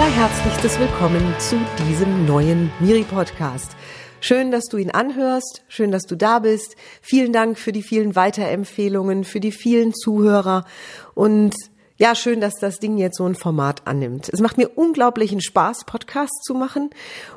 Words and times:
allerherzlichstes 0.00 0.78
Willkommen 0.78 1.34
zu 1.40 1.56
diesem 1.88 2.24
neuen 2.24 2.70
Miri-Podcast. 2.78 3.72
Schön, 4.20 4.52
dass 4.52 4.66
du 4.66 4.76
ihn 4.76 4.92
anhörst, 4.92 5.64
schön, 5.66 5.90
dass 5.90 6.04
du 6.04 6.14
da 6.14 6.38
bist. 6.38 6.76
Vielen 7.02 7.32
Dank 7.32 7.58
für 7.58 7.72
die 7.72 7.82
vielen 7.82 8.14
Weiterempfehlungen, 8.14 9.24
für 9.24 9.40
die 9.40 9.50
vielen 9.50 9.92
Zuhörer 9.92 10.64
und 11.16 11.52
ja, 11.96 12.14
schön, 12.14 12.40
dass 12.40 12.54
das 12.60 12.78
Ding 12.78 12.96
jetzt 12.96 13.16
so 13.16 13.26
ein 13.26 13.34
Format 13.34 13.88
annimmt. 13.88 14.28
Es 14.32 14.38
macht 14.38 14.56
mir 14.56 14.68
unglaublichen 14.68 15.40
Spaß, 15.40 15.84
Podcasts 15.84 16.44
zu 16.44 16.54
machen 16.54 16.90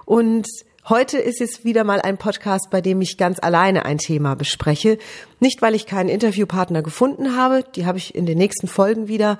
und 0.05 0.45
Heute 0.89 1.19
ist 1.19 1.41
es 1.41 1.63
wieder 1.63 1.83
mal 1.83 2.01
ein 2.01 2.17
Podcast, 2.17 2.71
bei 2.71 2.81
dem 2.81 3.01
ich 3.01 3.19
ganz 3.19 3.37
alleine 3.39 3.85
ein 3.85 3.99
Thema 3.99 4.35
bespreche. 4.35 4.97
Nicht, 5.39 5.61
weil 5.61 5.75
ich 5.75 5.85
keinen 5.85 6.09
Interviewpartner 6.09 6.81
gefunden 6.81 7.37
habe, 7.37 7.63
die 7.75 7.85
habe 7.85 7.99
ich 7.99 8.15
in 8.15 8.25
den 8.25 8.39
nächsten 8.39 8.67
Folgen 8.67 9.07
wieder, 9.07 9.37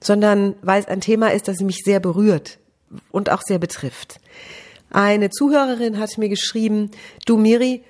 sondern 0.00 0.54
weil 0.62 0.80
es 0.80 0.88
ein 0.88 1.00
Thema 1.00 1.32
ist, 1.32 1.48
das 1.48 1.60
mich 1.60 1.80
sehr 1.84 2.00
berührt 2.00 2.58
und 3.10 3.30
auch 3.30 3.42
sehr 3.42 3.58
betrifft. 3.58 4.20
Eine 4.90 5.30
Zuhörerin 5.30 5.98
hat 5.98 6.16
mir 6.18 6.28
geschrieben, 6.28 6.90
du 7.26 7.36
Miri, 7.36 7.82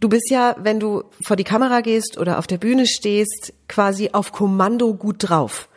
du 0.00 0.08
bist 0.08 0.30
ja, 0.30 0.56
wenn 0.58 0.80
du 0.80 1.04
vor 1.24 1.36
die 1.36 1.44
Kamera 1.44 1.80
gehst 1.80 2.18
oder 2.18 2.38
auf 2.38 2.46
der 2.46 2.58
Bühne 2.58 2.86
stehst, 2.86 3.52
quasi 3.68 4.10
auf 4.12 4.32
Kommando 4.32 4.94
gut 4.94 5.16
drauf. 5.18 5.68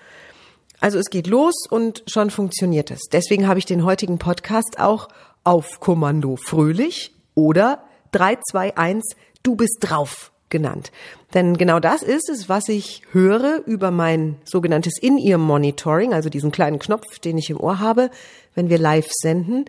Also 0.79 0.99
es 0.99 1.09
geht 1.09 1.27
los 1.27 1.53
und 1.69 2.03
schon 2.07 2.29
funktioniert 2.29 2.91
es. 2.91 3.01
Deswegen 3.11 3.47
habe 3.47 3.59
ich 3.59 3.65
den 3.65 3.85
heutigen 3.85 4.19
Podcast 4.19 4.79
auch 4.79 5.07
auf 5.43 5.79
Kommando 5.79 6.35
fröhlich 6.35 7.13
oder 7.35 7.83
321 8.11 9.17
du 9.43 9.55
bist 9.55 9.77
drauf 9.81 10.32
genannt. 10.49 10.91
Denn 11.33 11.57
genau 11.57 11.79
das 11.79 12.03
ist 12.03 12.29
es, 12.29 12.47
was 12.47 12.69
ich 12.69 13.01
höre 13.11 13.63
über 13.65 13.91
mein 13.91 14.37
sogenanntes 14.43 14.99
In-Ear-Monitoring, 15.01 16.13
also 16.13 16.29
diesen 16.29 16.51
kleinen 16.51 16.79
Knopf, 16.79 17.19
den 17.19 17.37
ich 17.37 17.49
im 17.49 17.59
Ohr 17.59 17.79
habe, 17.79 18.11
wenn 18.53 18.69
wir 18.69 18.77
live 18.77 19.09
senden. 19.11 19.65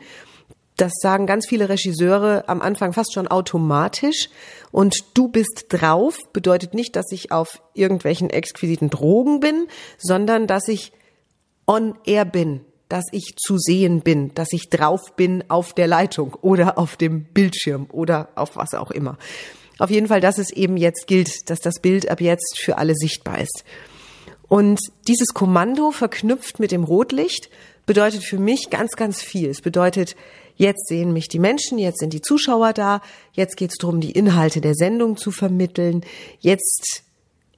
Das 0.76 0.92
sagen 1.00 1.26
ganz 1.26 1.46
viele 1.48 1.68
Regisseure 1.68 2.48
am 2.48 2.60
Anfang 2.60 2.92
fast 2.92 3.14
schon 3.14 3.28
automatisch. 3.28 4.28
Und 4.72 5.16
du 5.16 5.28
bist 5.28 5.66
drauf 5.68 6.18
bedeutet 6.32 6.74
nicht, 6.74 6.96
dass 6.96 7.12
ich 7.12 7.30
auf 7.30 7.62
irgendwelchen 7.74 8.28
exquisiten 8.28 8.90
Drogen 8.90 9.40
bin, 9.40 9.68
sondern 9.98 10.46
dass 10.46 10.66
ich 10.68 10.92
on 11.66 11.94
air 12.04 12.24
bin, 12.24 12.60
dass 12.88 13.04
ich 13.12 13.36
zu 13.36 13.56
sehen 13.56 14.00
bin, 14.02 14.34
dass 14.34 14.52
ich 14.52 14.68
drauf 14.68 15.14
bin 15.16 15.44
auf 15.48 15.72
der 15.72 15.86
Leitung 15.86 16.34
oder 16.42 16.76
auf 16.76 16.96
dem 16.96 17.24
Bildschirm 17.24 17.86
oder 17.90 18.28
auf 18.34 18.56
was 18.56 18.74
auch 18.74 18.90
immer. 18.90 19.16
Auf 19.78 19.90
jeden 19.90 20.08
Fall, 20.08 20.20
dass 20.20 20.38
es 20.38 20.50
eben 20.50 20.76
jetzt 20.76 21.06
gilt, 21.06 21.50
dass 21.50 21.60
das 21.60 21.80
Bild 21.80 22.08
ab 22.10 22.20
jetzt 22.20 22.58
für 22.58 22.78
alle 22.78 22.94
sichtbar 22.94 23.40
ist. 23.40 23.64
Und 24.48 24.80
dieses 25.08 25.28
Kommando 25.34 25.90
verknüpft 25.90 26.60
mit 26.60 26.70
dem 26.70 26.84
Rotlicht 26.84 27.50
bedeutet 27.86 28.22
für 28.22 28.38
mich 28.38 28.70
ganz, 28.70 28.92
ganz 28.92 29.22
viel. 29.22 29.50
Es 29.50 29.60
bedeutet, 29.60 30.16
jetzt 30.56 30.86
sehen 30.88 31.12
mich 31.12 31.28
die 31.28 31.38
Menschen, 31.38 31.78
jetzt 31.78 31.98
sind 31.98 32.12
die 32.12 32.22
Zuschauer 32.22 32.72
da, 32.72 33.00
jetzt 33.32 33.56
geht 33.56 33.70
es 33.70 33.78
darum, 33.78 34.00
die 34.00 34.12
Inhalte 34.12 34.60
der 34.60 34.74
Sendung 34.74 35.16
zu 35.16 35.30
vermitteln, 35.30 36.04
jetzt 36.40 37.02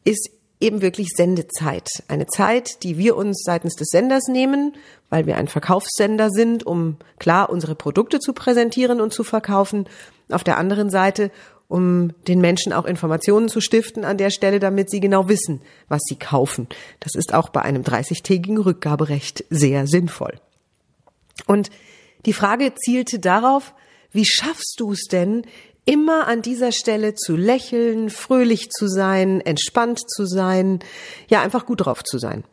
ist 0.04 0.30
eben 0.58 0.80
wirklich 0.80 1.08
Sendezeit. 1.14 1.88
Eine 2.08 2.26
Zeit, 2.26 2.82
die 2.82 2.96
wir 2.96 3.16
uns 3.16 3.42
seitens 3.44 3.74
des 3.74 3.88
Senders 3.88 4.28
nehmen, 4.28 4.74
weil 5.10 5.26
wir 5.26 5.36
ein 5.36 5.48
Verkaufssender 5.48 6.30
sind, 6.30 6.64
um 6.64 6.96
klar 7.18 7.50
unsere 7.50 7.74
Produkte 7.74 8.20
zu 8.20 8.32
präsentieren 8.32 9.00
und 9.00 9.12
zu 9.12 9.22
verkaufen. 9.22 9.86
Auf 10.30 10.44
der 10.44 10.56
anderen 10.56 10.88
Seite, 10.88 11.30
um 11.68 12.12
den 12.28 12.40
Menschen 12.40 12.72
auch 12.72 12.84
Informationen 12.84 13.48
zu 13.48 13.60
stiften 13.60 14.04
an 14.04 14.18
der 14.18 14.30
Stelle, 14.30 14.60
damit 14.60 14.90
sie 14.90 15.00
genau 15.00 15.28
wissen, 15.28 15.60
was 15.88 16.02
sie 16.06 16.16
kaufen. 16.16 16.68
Das 17.00 17.14
ist 17.14 17.34
auch 17.34 17.48
bei 17.48 17.62
einem 17.62 17.82
30-tägigen 17.82 18.58
Rückgaberecht 18.58 19.44
sehr 19.50 19.86
sinnvoll. 19.86 20.40
Und 21.46 21.70
die 22.24 22.32
Frage 22.32 22.74
zielte 22.74 23.18
darauf, 23.18 23.74
wie 24.12 24.24
schaffst 24.24 24.76
du 24.78 24.92
es 24.92 25.04
denn, 25.10 25.42
immer 25.84 26.26
an 26.26 26.42
dieser 26.42 26.72
Stelle 26.72 27.14
zu 27.14 27.36
lächeln, 27.36 28.10
fröhlich 28.10 28.70
zu 28.70 28.88
sein, 28.88 29.40
entspannt 29.40 30.00
zu 30.10 30.26
sein, 30.26 30.80
ja, 31.28 31.40
einfach 31.40 31.64
gut 31.64 31.86
drauf 31.86 32.02
zu 32.02 32.18
sein. 32.18 32.44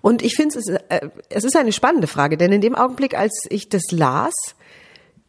Und 0.00 0.22
ich 0.22 0.36
finde, 0.36 0.58
es, 0.58 0.68
äh, 0.68 1.10
es 1.28 1.44
ist 1.44 1.56
eine 1.56 1.72
spannende 1.72 2.06
Frage, 2.06 2.36
denn 2.36 2.52
in 2.52 2.60
dem 2.60 2.76
Augenblick, 2.76 3.18
als 3.18 3.46
ich 3.50 3.68
das 3.68 3.90
las, 3.90 4.34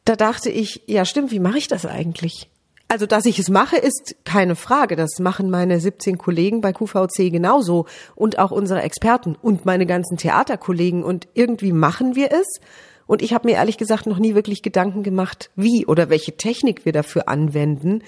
da 0.06 0.16
dachte 0.16 0.50
ich, 0.50 0.84
ja 0.86 1.06
stimmt, 1.06 1.31
wie 1.31 1.40
mache 1.40 1.58
ich 1.58 1.68
das 1.68 1.86
eigentlich? 1.86 2.50
Also, 2.92 3.06
dass 3.06 3.26
ich 3.26 3.38
es 3.38 3.52
mache, 3.52 3.78
ist 3.78 4.16
keine 4.26 4.56
Frage. 4.56 4.96
Das 4.96 5.20
machen 5.20 5.52
meine 5.52 5.80
17 5.80 6.18
Kollegen 6.18 6.60
bei 6.60 6.74
QVC 6.74 7.32
genauso 7.32 7.86
und 8.16 8.40
auch 8.40 8.50
unsere 8.50 8.82
Experten 8.82 9.36
und 9.40 9.64
meine 9.64 9.86
ganzen 9.86 10.18
Theaterkollegen. 10.18 11.04
Und 11.04 11.28
irgendwie 11.36 11.72
machen 11.72 12.16
wir 12.16 12.32
es. 12.32 12.60
Und 13.06 13.22
ich 13.22 13.32
habe 13.32 13.48
mir 13.48 13.58
ehrlich 13.58 13.78
gesagt 13.78 14.08
noch 14.08 14.18
nie 14.18 14.34
wirklich 14.34 14.64
Gedanken 14.64 15.04
gemacht, 15.04 15.52
wie 15.56 15.86
oder 15.86 16.10
welche 16.10 16.36
Technik 16.36 16.84
wir 16.84 16.92
dafür 16.92 17.30
anwenden. 17.30 18.02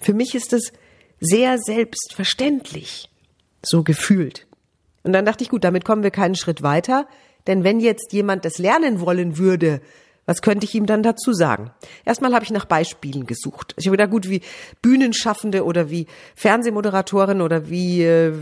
Für 0.00 0.12
mich 0.12 0.34
ist 0.34 0.52
es 0.52 0.72
sehr 1.20 1.58
selbstverständlich, 1.58 3.08
so 3.62 3.84
gefühlt. 3.84 4.48
Und 5.04 5.12
dann 5.12 5.24
dachte 5.24 5.44
ich, 5.44 5.50
gut, 5.50 5.62
damit 5.62 5.84
kommen 5.84 6.02
wir 6.02 6.10
keinen 6.10 6.34
Schritt 6.34 6.62
weiter. 6.62 7.06
Denn 7.46 7.62
wenn 7.62 7.78
jetzt 7.78 8.12
jemand 8.12 8.44
das 8.44 8.58
lernen 8.58 9.00
wollen 9.00 9.38
würde, 9.38 9.80
was 10.26 10.42
könnte 10.42 10.66
ich 10.66 10.74
ihm 10.74 10.86
dann 10.86 11.04
dazu 11.04 11.32
sagen? 11.32 11.70
Erstmal 12.04 12.34
habe 12.34 12.44
ich 12.44 12.50
nach 12.50 12.64
Beispielen 12.64 13.26
gesucht. 13.26 13.74
Ich 13.78 13.86
habe 13.86 13.96
gedacht, 13.96 14.10
gut, 14.10 14.28
wie 14.28 14.42
Bühnenschaffende 14.82 15.64
oder 15.64 15.88
wie 15.88 16.06
Fernsehmoderatorin 16.34 17.40
oder 17.40 17.70
wie, 17.70 18.02
äh, 18.02 18.34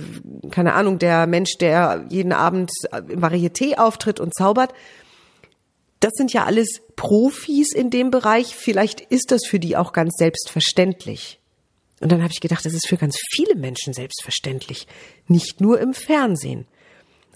keine 0.51 0.73
Ahnung, 0.73 0.99
der 0.99 1.27
Mensch, 1.27 1.59
der 1.59 2.07
jeden 2.09 2.33
Abend 2.33 2.71
im 3.09 3.21
Varieté 3.21 3.77
auftritt 3.77 4.19
und 4.19 4.35
zaubert. 4.35 4.73
Das 6.01 6.13
sind 6.15 6.33
ja 6.33 6.45
alles 6.45 6.81
Profis 6.97 7.73
in 7.75 7.91
dem 7.91 8.11
Bereich. 8.11 8.57
Vielleicht 8.57 9.01
ist 9.01 9.31
das 9.31 9.47
für 9.47 9.59
die 9.59 9.77
auch 9.77 9.93
ganz 9.93 10.15
selbstverständlich. 10.17 11.39
Und 12.01 12.13
dann 12.13 12.23
habe 12.23 12.33
ich 12.33 12.41
gedacht, 12.41 12.65
das 12.65 12.75
ist 12.75 12.89
für 12.89 12.97
ganz 12.97 13.19
viele 13.33 13.55
Menschen 13.57 13.93
selbstverständlich. 13.93 14.87
Nicht 15.29 15.61
nur 15.61 15.81
im 15.81 15.95
Fernsehen. 15.95 16.67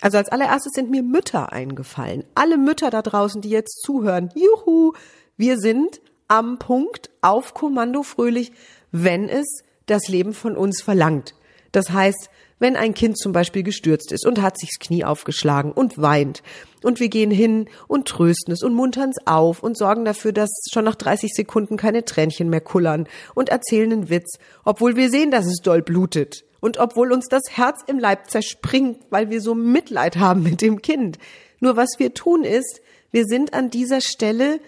Also 0.01 0.19
als 0.19 0.29
allererstes 0.29 0.73
sind 0.75 0.91
mir 0.91 1.03
Mütter 1.03 1.53
eingefallen. 1.53 2.25
Alle 2.35 2.57
Mütter 2.57 2.91
da 2.91 3.03
draußen, 3.03 3.41
die 3.41 3.51
jetzt 3.51 3.83
zuhören. 3.83 4.31
Juhu, 4.35 4.93
wir 5.37 5.59
sind 5.59 6.01
am 6.29 6.59
Punkt 6.59 7.11
auf 7.21 7.55
Kommando 7.55 8.03
fröhlich, 8.03 8.53
wenn 8.93 9.29
es 9.29 9.63
das 9.87 10.09
Leben 10.09 10.35
von 10.35 10.57
uns 10.57 10.83
verlangt. 10.83 11.35
Das 11.73 11.91
heißt, 11.91 12.31
wenn 12.59 12.77
ein 12.77 12.95
Kind 12.95 13.19
zum 13.19 13.33
Beispiel 13.33 13.63
gestürzt 13.63 14.13
ist 14.13 14.27
und 14.27 14.43
hat 14.43 14.59
sich 14.59 14.71
das 14.71 14.87
Knie 14.87 15.05
aufgeschlagen 15.05 15.73
und 15.73 15.99
weint 15.99 16.43
und 16.83 16.99
wir 16.99 17.09
gehen 17.09 17.31
hin 17.31 17.69
und 17.87 18.09
trösten 18.09 18.53
es 18.53 18.63
und 18.63 18.75
muntern 18.75 19.11
es 19.11 19.27
auf 19.27 19.63
und 19.63 19.77
sorgen 19.77 20.05
dafür, 20.05 20.33
dass 20.33 20.51
schon 20.73 20.85
nach 20.85 20.97
30 20.97 21.33
Sekunden 21.35 21.77
keine 21.77 22.05
Tränchen 22.05 22.51
mehr 22.51 22.61
kullern 22.61 23.07
und 23.35 23.49
erzählen 23.49 23.93
einen 23.93 24.11
Witz, 24.11 24.39
obwohl 24.65 24.97
wir 24.97 25.11
sehen, 25.11 25.31
dass 25.31 25.47
es 25.47 25.59
doll 25.63 25.83
blutet. 25.83 26.45
Und 26.61 26.79
obwohl 26.79 27.13
uns 27.13 27.27
das 27.29 27.43
Herz 27.51 27.83
im 27.87 27.99
Leib 27.99 28.31
zerspringt, 28.31 28.99
weil 29.11 29.31
wir 29.31 29.41
so 29.41 29.55
Mitleid 29.55 30.17
haben 30.17 30.43
mit 30.43 30.61
dem 30.61 30.83
Kind. 30.83 31.19
Nur 31.61 31.77
was 31.77 31.99
wir 31.99 32.15
tun 32.15 32.45
ist, 32.45 32.81
wir 33.11 33.25
sind 33.25 33.55
an 33.55 33.71
dieser 33.71 34.01
Stelle 34.01 34.61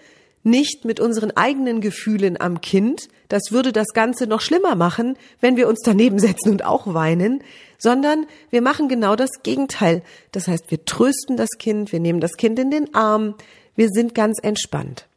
nicht 0.43 0.85
mit 0.85 0.99
unseren 0.99 1.31
eigenen 1.31 1.81
Gefühlen 1.81 2.39
am 2.39 2.61
Kind. 2.61 3.09
Das 3.29 3.51
würde 3.51 3.71
das 3.71 3.87
Ganze 3.93 4.25
noch 4.25 4.41
schlimmer 4.41 4.75
machen, 4.75 5.17
wenn 5.39 5.55
wir 5.55 5.67
uns 5.67 5.81
daneben 5.83 6.19
setzen 6.19 6.51
und 6.51 6.65
auch 6.65 6.93
weinen, 6.93 7.43
sondern 7.77 8.25
wir 8.49 8.61
machen 8.61 8.89
genau 8.89 9.15
das 9.15 9.43
Gegenteil. 9.43 10.01
Das 10.31 10.47
heißt, 10.47 10.71
wir 10.71 10.85
trösten 10.85 11.37
das 11.37 11.49
Kind, 11.59 11.91
wir 11.91 11.99
nehmen 11.99 12.19
das 12.19 12.33
Kind 12.33 12.57
in 12.59 12.71
den 12.71 12.93
Arm, 12.93 13.35
wir 13.75 13.89
sind 13.89 14.15
ganz 14.15 14.39
entspannt. 14.41 15.07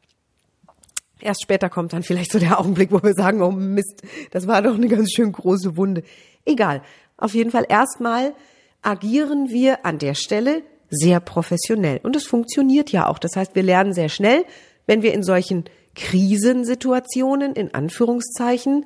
Erst 1.20 1.42
später 1.42 1.70
kommt 1.70 1.94
dann 1.94 2.02
vielleicht 2.02 2.32
so 2.32 2.38
der 2.38 2.60
Augenblick, 2.60 2.92
wo 2.92 3.02
wir 3.02 3.14
sagen, 3.14 3.40
oh 3.40 3.50
Mist, 3.50 4.02
das 4.30 4.46
war 4.46 4.60
doch 4.60 4.74
eine 4.74 4.88
ganz 4.88 5.10
schön 5.12 5.32
große 5.32 5.76
Wunde. 5.76 6.02
Egal. 6.44 6.82
Auf 7.16 7.34
jeden 7.34 7.50
Fall 7.50 7.66
erstmal 7.68 8.34
agieren 8.82 9.48
wir 9.48 9.84
an 9.86 9.98
der 9.98 10.14
Stelle 10.14 10.62
sehr 10.90 11.20
professionell. 11.20 12.00
Und 12.02 12.16
es 12.16 12.26
funktioniert 12.26 12.92
ja 12.92 13.08
auch. 13.08 13.18
Das 13.18 13.36
heißt, 13.36 13.54
wir 13.54 13.62
lernen 13.62 13.92
sehr 13.92 14.08
schnell, 14.08 14.44
wenn 14.86 15.02
wir 15.02 15.14
in 15.14 15.22
solchen 15.22 15.64
Krisensituationen, 15.94 17.54
in 17.54 17.74
Anführungszeichen, 17.74 18.84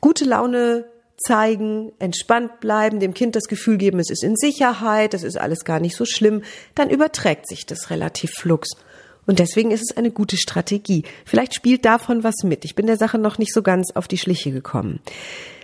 gute 0.00 0.24
Laune 0.24 0.84
zeigen, 1.16 1.92
entspannt 1.98 2.60
bleiben, 2.60 3.00
dem 3.00 3.14
Kind 3.14 3.34
das 3.34 3.44
Gefühl 3.44 3.76
geben, 3.76 3.98
es 3.98 4.10
ist 4.10 4.22
in 4.22 4.36
Sicherheit, 4.36 5.14
es 5.14 5.24
ist 5.24 5.36
alles 5.36 5.64
gar 5.64 5.80
nicht 5.80 5.96
so 5.96 6.04
schlimm, 6.04 6.42
dann 6.76 6.90
überträgt 6.90 7.48
sich 7.48 7.66
das 7.66 7.90
relativ 7.90 8.30
flux. 8.32 8.70
Und 9.26 9.40
deswegen 9.40 9.72
ist 9.72 9.82
es 9.82 9.96
eine 9.96 10.10
gute 10.10 10.36
Strategie. 10.36 11.02
Vielleicht 11.26 11.54
spielt 11.54 11.84
davon 11.84 12.24
was 12.24 12.44
mit. 12.44 12.64
Ich 12.64 12.74
bin 12.74 12.86
der 12.86 12.96
Sache 12.96 13.18
noch 13.18 13.36
nicht 13.36 13.52
so 13.52 13.62
ganz 13.62 13.90
auf 13.94 14.08
die 14.08 14.16
Schliche 14.16 14.52
gekommen. 14.52 15.00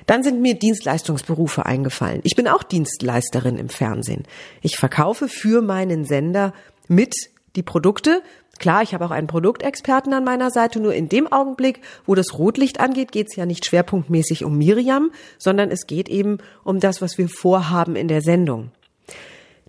Dann 0.06 0.22
sind 0.22 0.40
mir 0.40 0.54
Dienstleistungsberufe 0.54 1.64
eingefallen. 1.64 2.20
Ich 2.24 2.36
bin 2.36 2.48
auch 2.48 2.62
Dienstleisterin 2.62 3.56
im 3.56 3.68
Fernsehen. 3.68 4.24
Ich 4.60 4.76
verkaufe 4.76 5.28
für 5.28 5.62
meinen 5.62 6.04
Sender 6.04 6.52
mit 6.88 7.14
die 7.56 7.62
Produkte. 7.62 8.22
Klar, 8.58 8.82
ich 8.82 8.94
habe 8.94 9.04
auch 9.04 9.10
einen 9.10 9.26
Produktexperten 9.26 10.12
an 10.12 10.24
meiner 10.24 10.50
Seite, 10.50 10.80
nur 10.80 10.94
in 10.94 11.08
dem 11.08 11.30
Augenblick, 11.32 11.80
wo 12.06 12.14
das 12.14 12.38
Rotlicht 12.38 12.80
angeht, 12.80 13.12
geht 13.12 13.28
es 13.28 13.36
ja 13.36 13.46
nicht 13.46 13.66
schwerpunktmäßig 13.66 14.44
um 14.44 14.56
Miriam, 14.56 15.10
sondern 15.38 15.70
es 15.70 15.86
geht 15.86 16.08
eben 16.08 16.38
um 16.62 16.80
das, 16.80 17.02
was 17.02 17.18
wir 17.18 17.28
vorhaben 17.28 17.96
in 17.96 18.08
der 18.08 18.22
Sendung. 18.22 18.70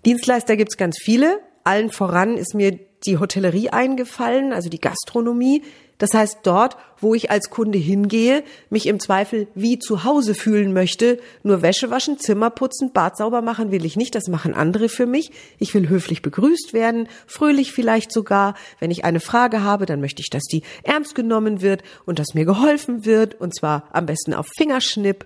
Dienstleister 0.04 0.56
gibt 0.56 0.72
es 0.72 0.76
ganz 0.76 0.98
viele. 1.00 1.40
Allen 1.64 1.90
voran 1.90 2.36
ist 2.36 2.54
mir 2.54 2.78
die 3.04 3.18
Hotellerie 3.18 3.70
eingefallen, 3.70 4.52
also 4.52 4.68
die 4.68 4.80
Gastronomie. 4.80 5.62
Das 5.98 6.12
heißt, 6.12 6.40
dort, 6.42 6.76
wo 7.00 7.14
ich 7.14 7.30
als 7.30 7.48
Kunde 7.48 7.78
hingehe, 7.78 8.44
mich 8.68 8.86
im 8.86 9.00
Zweifel 9.00 9.48
wie 9.54 9.78
zu 9.78 10.04
Hause 10.04 10.34
fühlen 10.34 10.74
möchte, 10.74 11.18
nur 11.42 11.62
Wäsche 11.62 11.90
waschen, 11.90 12.18
Zimmer 12.18 12.50
putzen, 12.50 12.92
Bad 12.92 13.16
sauber 13.16 13.40
machen 13.40 13.70
will 13.70 13.84
ich 13.86 13.96
nicht, 13.96 14.14
das 14.14 14.28
machen 14.28 14.52
andere 14.52 14.90
für 14.90 15.06
mich. 15.06 15.30
Ich 15.58 15.72
will 15.72 15.88
höflich 15.88 16.20
begrüßt 16.20 16.74
werden, 16.74 17.08
fröhlich 17.26 17.72
vielleicht 17.72 18.12
sogar. 18.12 18.54
Wenn 18.78 18.90
ich 18.90 19.04
eine 19.04 19.20
Frage 19.20 19.62
habe, 19.62 19.86
dann 19.86 20.00
möchte 20.00 20.20
ich, 20.20 20.28
dass 20.28 20.44
die 20.44 20.62
ernst 20.82 21.14
genommen 21.14 21.62
wird 21.62 21.82
und 22.04 22.18
dass 22.18 22.34
mir 22.34 22.44
geholfen 22.44 23.06
wird, 23.06 23.40
und 23.40 23.54
zwar 23.54 23.88
am 23.92 24.04
besten 24.04 24.34
auf 24.34 24.46
Fingerschnipp. 24.54 25.24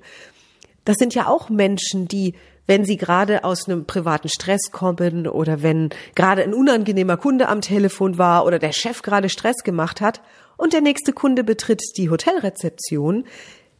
Das 0.84 0.96
sind 0.99 1.14
ja 1.14 1.26
auch 1.26 1.50
Menschen, 1.50 2.06
die 2.06 2.34
wenn 2.70 2.84
sie 2.84 2.96
gerade 2.96 3.43
aus 3.43 3.69
einem 3.69 3.84
privaten 3.84 4.28
Stress 4.28 4.70
kommen 4.70 5.26
oder 5.26 5.61
wenn 5.61 5.88
gerade 6.14 6.44
ein 6.44 6.55
unangenehmer 6.55 7.17
Kunde 7.17 7.49
am 7.49 7.62
Telefon 7.62 8.17
war 8.17 8.46
oder 8.46 8.61
der 8.61 8.70
Chef 8.70 9.02
gerade 9.02 9.28
Stress 9.28 9.64
gemacht 9.64 10.00
hat 10.00 10.20
und 10.56 10.72
der 10.72 10.81
nächste 10.81 11.12
Kunde 11.12 11.43
betritt 11.43 11.82
die 11.96 12.11
Hotelrezeption, 12.11 13.25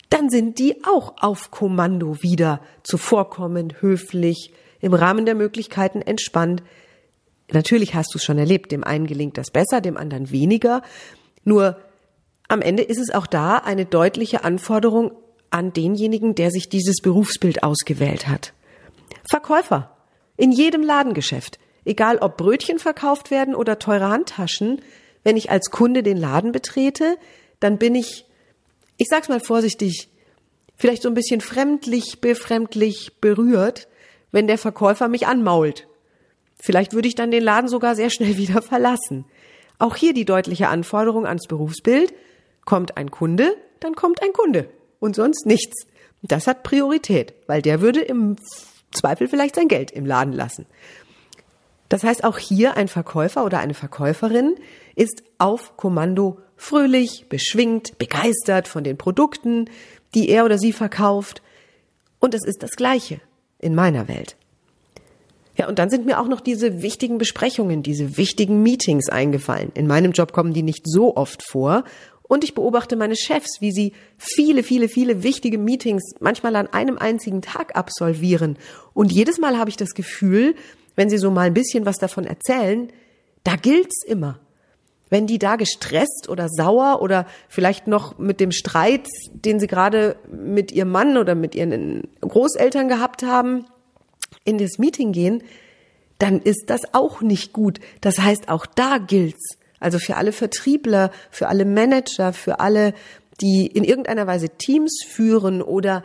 dann 0.09 0.29
sind 0.29 0.59
die 0.59 0.83
auch 0.85 1.15
auf 1.21 1.53
Kommando 1.53 2.21
wieder 2.21 2.61
zuvorkommend, 2.83 3.81
höflich, 3.81 4.53
im 4.81 4.93
Rahmen 4.93 5.25
der 5.25 5.37
Möglichkeiten 5.37 6.03
entspannt. 6.03 6.65
Natürlich 7.53 7.95
hast 7.95 8.13
du 8.13 8.19
es 8.19 8.25
schon 8.25 8.39
erlebt, 8.39 8.73
dem 8.73 8.83
einen 8.83 9.07
gelingt 9.07 9.39
das 9.39 9.53
besser, 9.53 9.81
dem 9.81 9.97
anderen 9.97 10.33
weniger. 10.33 10.83
Nur 11.45 11.77
am 12.49 12.61
Ende 12.61 12.83
ist 12.83 12.99
es 12.99 13.15
auch 13.15 13.29
da 13.29 13.59
eine 13.59 13.85
deutliche 13.85 14.43
Anforderung 14.43 15.13
an 15.51 15.73
denjenigen, 15.73 16.35
der 16.35 16.51
sich 16.51 16.69
dieses 16.69 17.01
Berufsbild 17.01 17.63
ausgewählt 17.63 18.27
hat. 18.27 18.53
Verkäufer. 19.31 19.97
In 20.37 20.51
jedem 20.51 20.83
Ladengeschäft. 20.83 21.61
Egal 21.85 22.19
ob 22.19 22.37
Brötchen 22.37 22.81
verkauft 22.81 23.31
werden 23.31 23.55
oder 23.55 23.79
teure 23.79 24.09
Handtaschen, 24.09 24.83
wenn 25.23 25.37
ich 25.37 25.53
als 25.53 25.71
Kunde 25.71 26.03
den 26.03 26.17
Laden 26.17 26.51
betrete, 26.51 27.17
dann 27.61 27.79
bin 27.79 27.95
ich, 27.95 28.27
ich 28.97 29.07
sag's 29.09 29.29
mal 29.29 29.39
vorsichtig, 29.39 30.09
vielleicht 30.77 31.03
so 31.03 31.09
ein 31.09 31.15
bisschen 31.15 31.41
fremdlich, 31.41 32.21
befremdlich 32.21 33.21
berührt, 33.21 33.87
wenn 34.33 34.49
der 34.49 34.59
Verkäufer 34.59 35.07
mich 35.07 35.29
anmault. 35.29 35.87
Vielleicht 36.59 36.93
würde 36.93 37.07
ich 37.07 37.15
dann 37.15 37.31
den 37.31 37.45
Laden 37.45 37.69
sogar 37.69 37.95
sehr 37.95 38.11
schnell 38.11 38.37
wieder 38.37 38.63
verlassen. 38.63 39.27
Auch 39.79 39.95
hier 39.95 40.13
die 40.13 40.25
deutliche 40.25 40.67
Anforderung 40.67 41.25
ans 41.25 41.47
Berufsbild. 41.47 42.13
Kommt 42.65 42.97
ein 42.97 43.13
Kunde, 43.13 43.55
dann 43.79 43.95
kommt 43.95 44.23
ein 44.25 44.33
Kunde. 44.33 44.69
Und 44.99 45.15
sonst 45.15 45.47
nichts. 45.47 45.87
Das 46.21 46.49
hat 46.49 46.65
Priorität, 46.65 47.33
weil 47.47 47.63
der 47.63 47.81
würde 47.81 48.01
im 48.01 48.37
Zweifel 48.93 49.29
vielleicht 49.29 49.55
sein 49.55 49.69
Geld 49.69 49.91
im 49.91 50.07
Laden 50.07 50.33
lassen. 50.33 50.67
Das 51.89 52.05
heißt, 52.05 52.25
auch 52.25 52.39
hier 52.39 52.77
ein 52.77 52.89
Verkäufer 52.89 53.45
oder 53.45 53.59
eine 53.59 53.75
Verkäuferin 53.75 54.55
ist 54.95 55.25
auf 55.39 55.77
Kommando 55.77 56.39
fröhlich, 56.57 57.27
beschwingt, 57.29 57.99
begeistert 57.99 58.69
von 58.69 58.85
den 58.85 58.97
Produkten, 58.97 59.69
die 60.15 60.29
er 60.29 60.45
oder 60.45 60.59
sie 60.59 60.73
verkauft. 60.73 61.43
Und 62.21 62.35
es 62.35 62.45
ist 62.45 62.63
das 62.63 62.73
Gleiche 62.73 63.21
in 63.59 63.75
meiner 63.75 64.09
Welt. 64.09 64.37
Ja, 65.57 65.69
und 65.69 65.79
dann 65.79 65.91
sind 65.91 66.07
mir 66.07 66.21
auch 66.21 66.29
noch 66.29 66.41
diese 66.41 66.81
wichtigen 66.81 67.19
Besprechungen, 67.19 67.83
diese 67.83 68.17
wichtigen 68.17 68.63
Meetings 68.63 69.09
eingefallen. 69.09 69.73
In 69.75 69.87
meinem 69.87 70.13
Job 70.13 70.33
kommen 70.33 70.53
die 70.53 70.63
nicht 70.63 70.85
so 70.87 71.17
oft 71.17 71.43
vor. 71.43 71.85
Und 72.31 72.45
ich 72.45 72.55
beobachte 72.55 72.95
meine 72.95 73.17
Chefs, 73.17 73.61
wie 73.61 73.73
sie 73.73 73.93
viele, 74.17 74.63
viele, 74.63 74.89
viele 74.89 75.25
wichtige 75.25 75.59
Meetings 75.59 76.15
manchmal 76.21 76.55
an 76.55 76.69
einem 76.69 76.97
einzigen 76.97 77.43
Tag 77.43 77.75
absolvieren. 77.75 78.57
Und 78.95 79.11
jedes 79.11 79.39
Mal 79.39 79.59
habe 79.59 79.69
ich 79.69 79.77
das 79.77 79.95
Gefühl, 79.95 80.55
wenn 80.95 81.11
sie 81.11 81.19
so 81.19 81.33
mal 81.33 81.49
ein 81.49 81.55
bisschen 81.55 81.87
was 81.87 81.97
davon 81.97 82.27
erzählen, 82.27 82.93
da 83.43 83.57
gilt's 83.57 84.05
immer. 84.07 84.39
Wenn 85.09 85.27
die 85.27 85.41
da 85.41 85.57
gestresst 85.57 86.29
oder 86.29 86.49
sauer 86.49 87.03
oder 87.03 87.27
vielleicht 87.49 87.89
noch 87.89 88.17
mit 88.17 88.39
dem 88.39 88.53
Streit, 88.53 89.09
den 89.33 89.59
sie 89.59 89.67
gerade 89.67 90.15
mit 90.31 90.71
ihrem 90.71 90.93
Mann 90.93 91.17
oder 91.17 91.35
mit 91.35 91.57
ihren 91.57 92.07
Großeltern 92.21 92.87
gehabt 92.87 93.25
haben, 93.25 93.65
in 94.45 94.59
das 94.59 94.79
Meeting 94.79 95.11
gehen, 95.11 95.43
dann 96.21 96.41
ist 96.41 96.67
das 96.71 96.83
auch 96.95 97.23
nicht 97.23 97.53
gut. 97.53 97.81
Das 98.01 98.21
heißt, 98.21 98.49
auch 98.49 98.67
da 98.67 98.99
gilt's. 98.99 99.57
Also 99.81 99.99
für 99.99 100.17
alle 100.17 100.33
Vertriebler, 100.33 101.11
für 101.31 101.49
alle 101.49 101.65
Manager, 101.65 102.33
für 102.33 102.61
alle, 102.61 102.95
die 103.41 103.67
in 103.67 103.85
irgendeiner 103.85 104.27
Weise 104.27 104.51
Teams 104.51 105.03
führen 105.07 105.63
oder 105.63 106.05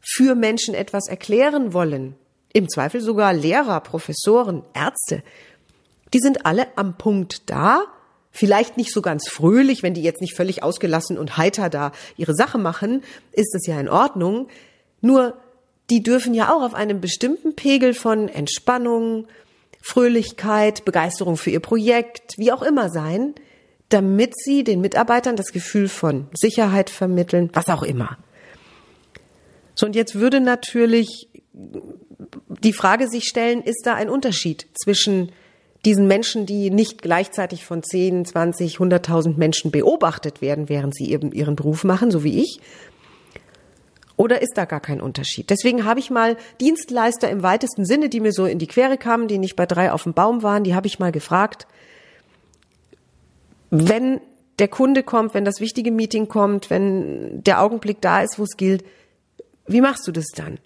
für 0.00 0.34
Menschen 0.34 0.74
etwas 0.74 1.08
erklären 1.08 1.72
wollen, 1.72 2.14
im 2.52 2.68
Zweifel 2.68 3.00
sogar 3.00 3.34
Lehrer, 3.34 3.80
Professoren, 3.80 4.62
Ärzte, 4.72 5.22
die 6.14 6.20
sind 6.20 6.46
alle 6.46 6.66
am 6.76 6.96
Punkt 6.96 7.50
da, 7.50 7.82
vielleicht 8.30 8.76
nicht 8.76 8.92
so 8.92 9.02
ganz 9.02 9.28
fröhlich, 9.28 9.82
wenn 9.82 9.94
die 9.94 10.02
jetzt 10.02 10.20
nicht 10.20 10.36
völlig 10.36 10.62
ausgelassen 10.62 11.18
und 11.18 11.36
heiter 11.36 11.68
da 11.68 11.92
ihre 12.16 12.34
Sache 12.34 12.58
machen, 12.58 13.02
ist 13.32 13.52
das 13.54 13.66
ja 13.66 13.80
in 13.80 13.88
Ordnung. 13.88 14.48
Nur 15.00 15.36
die 15.90 16.02
dürfen 16.02 16.34
ja 16.34 16.54
auch 16.54 16.62
auf 16.62 16.74
einem 16.74 17.00
bestimmten 17.00 17.56
Pegel 17.56 17.94
von 17.94 18.28
Entspannung, 18.28 19.26
Fröhlichkeit, 19.86 20.84
Begeisterung 20.84 21.36
für 21.36 21.50
ihr 21.50 21.60
Projekt, 21.60 22.38
wie 22.38 22.50
auch 22.50 22.62
immer 22.62 22.90
sein, 22.90 23.36
damit 23.88 24.34
sie 24.36 24.64
den 24.64 24.80
Mitarbeitern 24.80 25.36
das 25.36 25.52
Gefühl 25.52 25.88
von 25.88 26.26
Sicherheit 26.34 26.90
vermitteln, 26.90 27.50
was 27.52 27.68
auch 27.68 27.84
immer. 27.84 28.18
So, 29.76 29.86
und 29.86 29.94
jetzt 29.94 30.16
würde 30.16 30.40
natürlich 30.40 31.28
die 31.52 32.72
Frage 32.72 33.08
sich 33.08 33.24
stellen, 33.24 33.62
ist 33.62 33.82
da 33.86 33.94
ein 33.94 34.10
Unterschied 34.10 34.66
zwischen 34.74 35.30
diesen 35.84 36.08
Menschen, 36.08 36.46
die 36.46 36.70
nicht 36.70 37.00
gleichzeitig 37.00 37.64
von 37.64 37.84
10, 37.84 38.24
20, 38.24 38.78
100.000 38.78 39.36
Menschen 39.36 39.70
beobachtet 39.70 40.40
werden, 40.40 40.68
während 40.68 40.96
sie 40.96 41.12
eben 41.12 41.30
ihren 41.30 41.54
Beruf 41.54 41.84
machen, 41.84 42.10
so 42.10 42.24
wie 42.24 42.42
ich? 42.42 42.60
Oder 44.16 44.40
ist 44.40 44.54
da 44.56 44.64
gar 44.64 44.80
kein 44.80 45.00
Unterschied? 45.00 45.50
Deswegen 45.50 45.84
habe 45.84 46.00
ich 46.00 46.10
mal 46.10 46.36
Dienstleister 46.60 47.28
im 47.30 47.42
weitesten 47.42 47.84
Sinne, 47.84 48.08
die 48.08 48.20
mir 48.20 48.32
so 48.32 48.46
in 48.46 48.58
die 48.58 48.66
Quere 48.66 48.96
kamen, 48.96 49.28
die 49.28 49.38
nicht 49.38 49.56
bei 49.56 49.66
drei 49.66 49.92
auf 49.92 50.04
dem 50.04 50.14
Baum 50.14 50.42
waren, 50.42 50.64
die 50.64 50.74
habe 50.74 50.86
ich 50.86 50.98
mal 50.98 51.12
gefragt, 51.12 51.66
wenn 53.70 54.20
der 54.58 54.68
Kunde 54.68 55.02
kommt, 55.02 55.34
wenn 55.34 55.44
das 55.44 55.60
wichtige 55.60 55.90
Meeting 55.90 56.28
kommt, 56.28 56.70
wenn 56.70 57.42
der 57.44 57.60
Augenblick 57.60 58.00
da 58.00 58.22
ist, 58.22 58.38
wo 58.38 58.44
es 58.44 58.56
gilt, 58.56 58.84
wie 59.66 59.82
machst 59.82 60.06
du 60.06 60.12
das 60.12 60.26
dann? 60.34 60.58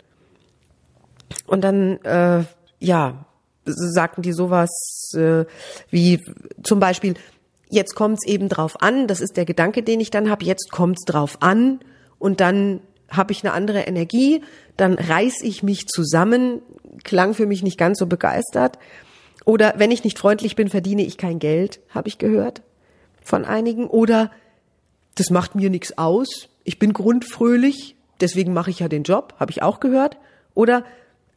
Und 1.47 1.63
dann, 1.63 1.99
äh, 2.05 2.45
ja, 2.79 3.25
sagten 3.65 4.23
die 4.23 4.33
sowas 4.33 5.13
äh, 5.15 5.45
wie 5.91 6.21
zum 6.63 6.79
Beispiel, 6.79 7.15
jetzt 7.69 7.95
kommt's 7.95 8.27
eben 8.27 8.49
drauf 8.49 8.81
an, 8.81 9.07
das 9.07 9.21
ist 9.21 9.37
der 9.37 9.45
Gedanke, 9.45 9.83
den 9.83 10.01
ich 10.01 10.11
dann 10.11 10.31
habe, 10.31 10.45
jetzt 10.45 10.71
kommt's 10.71 11.05
drauf 11.05 11.39
an 11.41 11.81
und 12.19 12.41
dann 12.41 12.81
habe 13.11 13.33
ich 13.33 13.45
eine 13.45 13.53
andere 13.53 13.81
Energie, 13.81 14.43
dann 14.77 14.95
reiß 14.95 15.43
ich 15.43 15.63
mich 15.63 15.87
zusammen, 15.89 16.63
klang 17.05 17.35
für 17.35 17.47
mich 17.47 17.63
nicht 17.63 17.79
ganz 17.79 17.99
so 17.99 18.07
begeistert. 18.07 18.79
Oder 19.45 19.75
wenn 19.77 19.91
ich 19.91 20.05
nicht 20.05 20.19
freundlich 20.19 20.57
bin, 20.57 20.69
verdiene 20.69 21.03
ich 21.03 21.17
kein 21.17 21.39
Geld, 21.39 21.81
habe 21.91 22.09
ich 22.09 22.19
gehört 22.19 22.63
von 23.23 23.45
einigen. 23.45 23.87
Oder 23.87 24.31
das 25.17 25.31
macht 25.31 25.55
mir 25.55 25.71
nichts 25.71 25.99
aus, 25.99 26.49
ich 26.65 26.79
bin 26.79 26.93
grundfröhlich, 26.93 27.97
deswegen 28.21 28.53
mache 28.53 28.71
ich 28.71 28.81
ja 28.81 28.89
den 28.89 29.03
Job, 29.03 29.35
habe 29.39 29.51
ich 29.51 29.63
auch 29.63 29.81
gehört. 29.81 30.19
Oder 30.55 30.85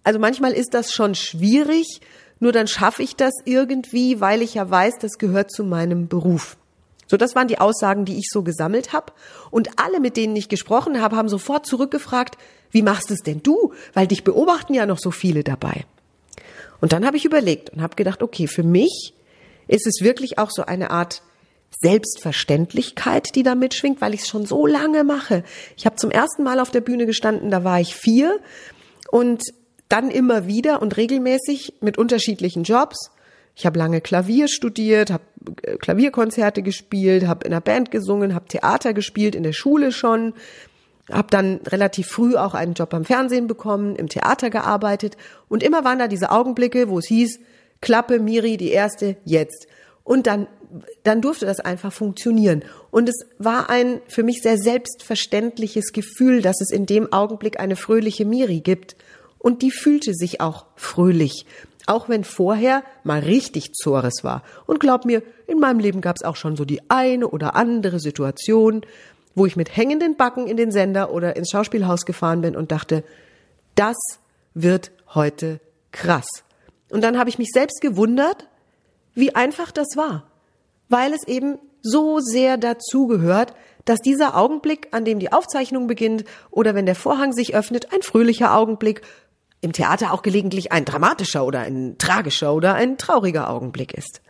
also 0.03 0.19
manchmal 0.19 0.51
ist 0.51 0.73
das 0.73 0.91
schon 0.91 1.15
schwierig, 1.15 2.01
nur 2.39 2.51
dann 2.51 2.67
schaffe 2.67 3.03
ich 3.03 3.15
das 3.15 3.33
irgendwie, 3.45 4.19
weil 4.19 4.41
ich 4.41 4.55
ja 4.55 4.69
weiß, 4.69 4.95
das 4.99 5.17
gehört 5.17 5.51
zu 5.51 5.63
meinem 5.63 6.07
Beruf. 6.07 6.57
So, 7.07 7.17
das 7.17 7.35
waren 7.35 7.47
die 7.47 7.59
Aussagen, 7.59 8.05
die 8.05 8.17
ich 8.17 8.27
so 8.31 8.43
gesammelt 8.43 8.93
habe. 8.93 9.13
Und 9.51 9.79
alle, 9.79 9.99
mit 9.99 10.17
denen 10.17 10.35
ich 10.35 10.49
gesprochen 10.49 11.01
habe, 11.01 11.15
haben 11.15 11.29
sofort 11.29 11.65
zurückgefragt, 11.65 12.37
wie 12.71 12.81
machst 12.81 13.11
es 13.11 13.19
denn 13.19 13.43
du? 13.43 13.73
Weil 13.93 14.07
dich 14.07 14.23
beobachten 14.23 14.73
ja 14.73 14.85
noch 14.85 14.99
so 14.99 15.11
viele 15.11 15.43
dabei. 15.43 15.85
Und 16.81 16.91
dann 16.91 17.05
habe 17.05 17.17
ich 17.17 17.25
überlegt 17.25 17.69
und 17.69 17.81
habe 17.81 17.95
gedacht, 17.95 18.23
okay, 18.23 18.47
für 18.47 18.63
mich 18.63 19.13
ist 19.67 19.87
es 19.87 20.01
wirklich 20.01 20.37
auch 20.37 20.51
so 20.51 20.63
eine 20.63 20.91
Art 20.91 21.21
Selbstverständlichkeit, 21.81 23.35
die 23.35 23.43
da 23.43 23.55
mitschwingt, 23.55 24.01
weil 24.01 24.13
ich 24.13 24.21
es 24.21 24.27
schon 24.27 24.45
so 24.45 24.65
lange 24.65 25.03
mache. 25.03 25.43
Ich 25.77 25.85
habe 25.85 25.95
zum 25.95 26.11
ersten 26.11 26.43
Mal 26.43 26.59
auf 26.59 26.71
der 26.71 26.81
Bühne 26.81 27.05
gestanden, 27.05 27.51
da 27.51 27.63
war 27.63 27.79
ich 27.79 27.95
vier 27.95 28.39
und 29.11 29.43
dann 29.89 30.09
immer 30.09 30.47
wieder 30.47 30.81
und 30.81 30.97
regelmäßig 30.97 31.75
mit 31.81 31.97
unterschiedlichen 31.97 32.63
Jobs. 32.63 33.11
Ich 33.55 33.65
habe 33.65 33.77
lange 33.77 34.01
Klavier 34.01 34.47
studiert, 34.47 35.11
habe 35.11 35.23
Klavierkonzerte 35.79 36.61
gespielt, 36.61 37.27
habe 37.27 37.45
in 37.45 37.53
einer 37.53 37.61
Band 37.61 37.91
gesungen, 37.91 38.35
habe 38.35 38.47
Theater 38.47 38.93
gespielt 38.93 39.35
in 39.35 39.43
der 39.43 39.53
Schule 39.53 39.91
schon, 39.91 40.33
habe 41.11 41.27
dann 41.29 41.57
relativ 41.67 42.07
früh 42.07 42.35
auch 42.35 42.53
einen 42.53 42.73
Job 42.73 42.93
am 42.93 43.05
Fernsehen 43.05 43.47
bekommen, 43.47 43.95
im 43.95 44.07
Theater 44.07 44.49
gearbeitet 44.49 45.17
und 45.49 45.63
immer 45.63 45.83
waren 45.83 45.99
da 45.99 46.07
diese 46.07 46.31
Augenblicke, 46.31 46.89
wo 46.89 46.99
es 46.99 47.07
hieß, 47.07 47.39
Klappe, 47.81 48.19
Miri, 48.19 48.55
die 48.55 48.71
erste, 48.71 49.17
jetzt. 49.25 49.67
Und 50.03 50.25
dann, 50.27 50.47
dann 51.03 51.21
durfte 51.21 51.45
das 51.45 51.59
einfach 51.59 51.91
funktionieren. 51.91 52.63
Und 52.91 53.09
es 53.09 53.25
war 53.37 53.69
ein 53.69 54.01
für 54.07 54.23
mich 54.23 54.41
sehr 54.41 54.57
selbstverständliches 54.57 55.91
Gefühl, 55.91 56.41
dass 56.41 56.61
es 56.61 56.71
in 56.71 56.85
dem 56.85 57.11
Augenblick 57.11 57.59
eine 57.59 57.75
fröhliche 57.75 58.25
Miri 58.25 58.61
gibt. 58.61 58.95
Und 59.37 59.61
die 59.61 59.71
fühlte 59.71 60.13
sich 60.13 60.39
auch 60.39 60.65
fröhlich. 60.77 61.45
Auch 61.85 62.09
wenn 62.09 62.23
vorher 62.23 62.83
mal 63.03 63.19
richtig 63.19 63.73
Zores 63.73 64.23
war. 64.23 64.43
Und 64.65 64.79
glaub 64.79 65.05
mir, 65.05 65.21
in 65.47 65.59
meinem 65.59 65.79
Leben 65.79 66.01
gab's 66.01 66.23
auch 66.23 66.35
schon 66.35 66.55
so 66.55 66.65
die 66.65 66.81
eine 66.89 67.27
oder 67.27 67.55
andere 67.55 67.99
Situation, 67.99 68.81
wo 69.35 69.45
ich 69.45 69.55
mit 69.55 69.75
hängenden 69.75 70.15
Backen 70.15 70.47
in 70.47 70.57
den 70.57 70.71
Sender 70.71 71.11
oder 71.11 71.35
ins 71.35 71.49
Schauspielhaus 71.49 72.05
gefahren 72.05 72.41
bin 72.41 72.55
und 72.55 72.71
dachte, 72.71 73.03
das 73.75 73.97
wird 74.53 74.91
heute 75.13 75.59
krass. 75.91 76.27
Und 76.89 77.03
dann 77.03 77.17
habe 77.17 77.29
ich 77.29 77.39
mich 77.39 77.49
selbst 77.51 77.81
gewundert, 77.81 78.47
wie 79.15 79.35
einfach 79.35 79.71
das 79.71 79.95
war, 79.95 80.23
weil 80.89 81.13
es 81.13 81.27
eben 81.27 81.57
so 81.81 82.19
sehr 82.19 82.57
dazugehört, 82.57 83.53
dass 83.85 83.99
dieser 83.99 84.37
Augenblick, 84.37 84.87
an 84.91 85.03
dem 85.03 85.19
die 85.19 85.33
Aufzeichnung 85.33 85.87
beginnt 85.87 86.23
oder 86.51 86.73
wenn 86.75 86.85
der 86.85 86.95
Vorhang 86.95 87.33
sich 87.33 87.55
öffnet, 87.55 87.93
ein 87.93 88.01
fröhlicher 88.01 88.55
Augenblick, 88.55 89.01
im 89.63 89.73
Theater 89.73 90.13
auch 90.13 90.21
gelegentlich 90.21 90.71
ein 90.71 90.85
dramatischer 90.85 91.45
oder 91.45 91.61
ein 91.61 91.97
tragischer 91.97 92.53
oder 92.53 92.75
ein 92.75 92.97
trauriger 92.97 93.49
Augenblick 93.49 93.93
ist. 93.93 94.21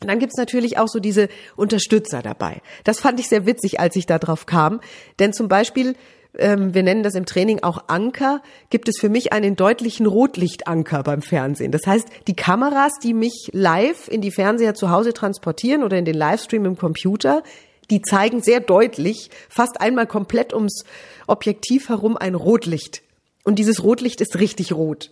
Und 0.00 0.08
dann 0.08 0.18
gibt's 0.18 0.36
natürlich 0.36 0.78
auch 0.78 0.88
so 0.88 1.00
diese 1.00 1.28
Unterstützer 1.56 2.22
dabei. 2.22 2.60
Das 2.84 3.00
fand 3.00 3.18
ich 3.20 3.28
sehr 3.28 3.46
witzig, 3.46 3.80
als 3.80 3.96
ich 3.96 4.06
da 4.06 4.18
drauf 4.18 4.46
kam. 4.46 4.80
Denn 5.18 5.32
zum 5.32 5.48
Beispiel, 5.48 5.96
ähm, 6.36 6.74
wir 6.74 6.82
nennen 6.82 7.02
das 7.02 7.14
im 7.14 7.26
Training 7.26 7.62
auch 7.62 7.84
Anker, 7.88 8.42
gibt 8.70 8.88
es 8.88 8.96
für 9.00 9.08
mich 9.08 9.32
einen 9.32 9.56
deutlichen 9.56 10.06
Rotlichtanker 10.06 11.02
beim 11.02 11.22
Fernsehen. 11.22 11.72
Das 11.72 11.86
heißt, 11.86 12.06
die 12.26 12.36
Kameras, 12.36 12.92
die 13.02 13.14
mich 13.14 13.50
live 13.52 14.08
in 14.08 14.20
die 14.20 14.30
Fernseher 14.30 14.74
zu 14.74 14.90
Hause 14.90 15.14
transportieren 15.14 15.82
oder 15.82 15.96
in 15.96 16.04
den 16.04 16.16
Livestream 16.16 16.66
im 16.66 16.76
Computer, 16.76 17.42
die 17.90 18.02
zeigen 18.02 18.42
sehr 18.42 18.60
deutlich, 18.60 19.30
fast 19.48 19.80
einmal 19.80 20.06
komplett 20.06 20.52
ums 20.52 20.84
Objektiv 21.26 21.88
herum 21.88 22.16
ein 22.16 22.34
Rotlicht. 22.34 23.02
Und 23.44 23.58
dieses 23.58 23.82
Rotlicht 23.82 24.20
ist 24.20 24.38
richtig 24.40 24.72
rot. 24.72 25.10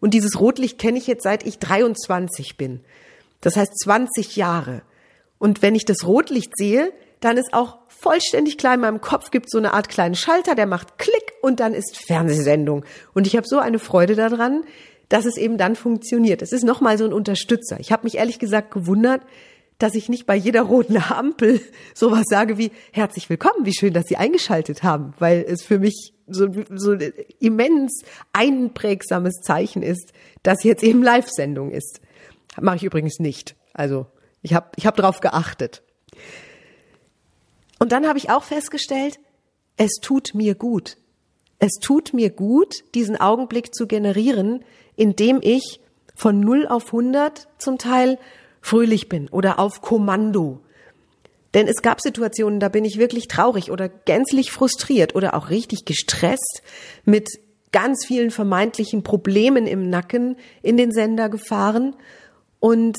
Und 0.00 0.14
dieses 0.14 0.38
Rotlicht 0.38 0.78
kenne 0.78 0.98
ich 0.98 1.06
jetzt 1.06 1.24
seit 1.24 1.46
ich 1.46 1.58
23 1.58 2.56
bin. 2.56 2.80
Das 3.40 3.56
heißt 3.56 3.78
20 3.80 4.36
Jahre. 4.36 4.82
Und 5.38 5.62
wenn 5.62 5.74
ich 5.74 5.84
das 5.84 6.06
Rotlicht 6.06 6.56
sehe, 6.56 6.92
dann 7.20 7.36
ist 7.36 7.52
auch 7.52 7.78
vollständig 7.88 8.56
klar 8.56 8.74
in 8.74 8.80
meinem 8.80 9.00
Kopf 9.00 9.30
gibt 9.30 9.50
so 9.50 9.58
eine 9.58 9.74
Art 9.74 9.88
kleinen 9.88 10.14
Schalter, 10.14 10.54
der 10.54 10.66
macht 10.66 10.98
Klick 10.98 11.32
und 11.42 11.60
dann 11.60 11.74
ist 11.74 11.98
Fernsehsendung. 12.06 12.84
Und 13.14 13.26
ich 13.26 13.36
habe 13.36 13.46
so 13.46 13.58
eine 13.58 13.78
Freude 13.78 14.14
daran, 14.14 14.64
dass 15.08 15.26
es 15.26 15.36
eben 15.36 15.58
dann 15.58 15.76
funktioniert. 15.76 16.40
Es 16.40 16.52
ist 16.52 16.64
nochmal 16.64 16.96
so 16.96 17.04
ein 17.04 17.12
Unterstützer. 17.12 17.78
Ich 17.80 17.92
habe 17.92 18.04
mich 18.04 18.16
ehrlich 18.16 18.38
gesagt 18.38 18.70
gewundert, 18.70 19.22
dass 19.80 19.94
ich 19.94 20.08
nicht 20.08 20.26
bei 20.26 20.36
jeder 20.36 20.62
roten 20.62 20.98
Ampel 20.98 21.60
sowas 21.94 22.24
sage 22.28 22.58
wie 22.58 22.70
herzlich 22.92 23.28
willkommen, 23.28 23.64
wie 23.64 23.74
schön, 23.74 23.92
dass 23.92 24.06
Sie 24.06 24.16
eingeschaltet 24.16 24.82
haben, 24.82 25.14
weil 25.18 25.44
es 25.48 25.62
für 25.62 25.80
mich 25.80 26.12
so, 26.28 26.46
so 26.70 26.96
immens 27.40 28.04
einprägsames 28.32 29.40
Zeichen 29.42 29.82
ist, 29.82 30.12
dass 30.42 30.62
jetzt 30.62 30.84
eben 30.84 31.02
Live-Sendung 31.02 31.72
ist. 31.72 32.00
Mache 32.60 32.76
ich 32.76 32.84
übrigens 32.84 33.18
nicht. 33.18 33.56
Also 33.72 34.06
ich 34.42 34.54
habe 34.54 34.70
ich 34.76 34.86
hab 34.86 34.96
darauf 34.96 35.20
geachtet. 35.20 35.82
Und 37.78 37.92
dann 37.92 38.06
habe 38.06 38.18
ich 38.18 38.30
auch 38.30 38.44
festgestellt, 38.44 39.18
es 39.76 39.92
tut 40.02 40.34
mir 40.34 40.54
gut. 40.54 40.98
Es 41.58 41.72
tut 41.80 42.12
mir 42.12 42.30
gut, 42.30 42.84
diesen 42.94 43.16
Augenblick 43.16 43.74
zu 43.74 43.86
generieren, 43.86 44.62
indem 44.96 45.40
ich 45.42 45.80
von 46.14 46.38
0 46.38 46.66
auf 46.66 46.86
100 46.86 47.48
zum 47.56 47.78
Teil 47.78 48.18
fröhlich 48.60 49.08
bin 49.08 49.28
oder 49.28 49.58
auf 49.58 49.80
Kommando. 49.80 50.60
Denn 51.54 51.66
es 51.66 51.82
gab 51.82 52.00
Situationen, 52.00 52.60
da 52.60 52.68
bin 52.68 52.84
ich 52.84 52.98
wirklich 52.98 53.26
traurig 53.26 53.70
oder 53.70 53.88
gänzlich 53.88 54.52
frustriert 54.52 55.14
oder 55.14 55.34
auch 55.34 55.50
richtig 55.50 55.84
gestresst 55.84 56.62
mit 57.04 57.28
ganz 57.72 58.04
vielen 58.06 58.30
vermeintlichen 58.30 59.02
Problemen 59.02 59.66
im 59.66 59.90
Nacken 59.90 60.36
in 60.62 60.76
den 60.76 60.92
Sender 60.92 61.28
gefahren 61.28 61.96
und 62.58 62.96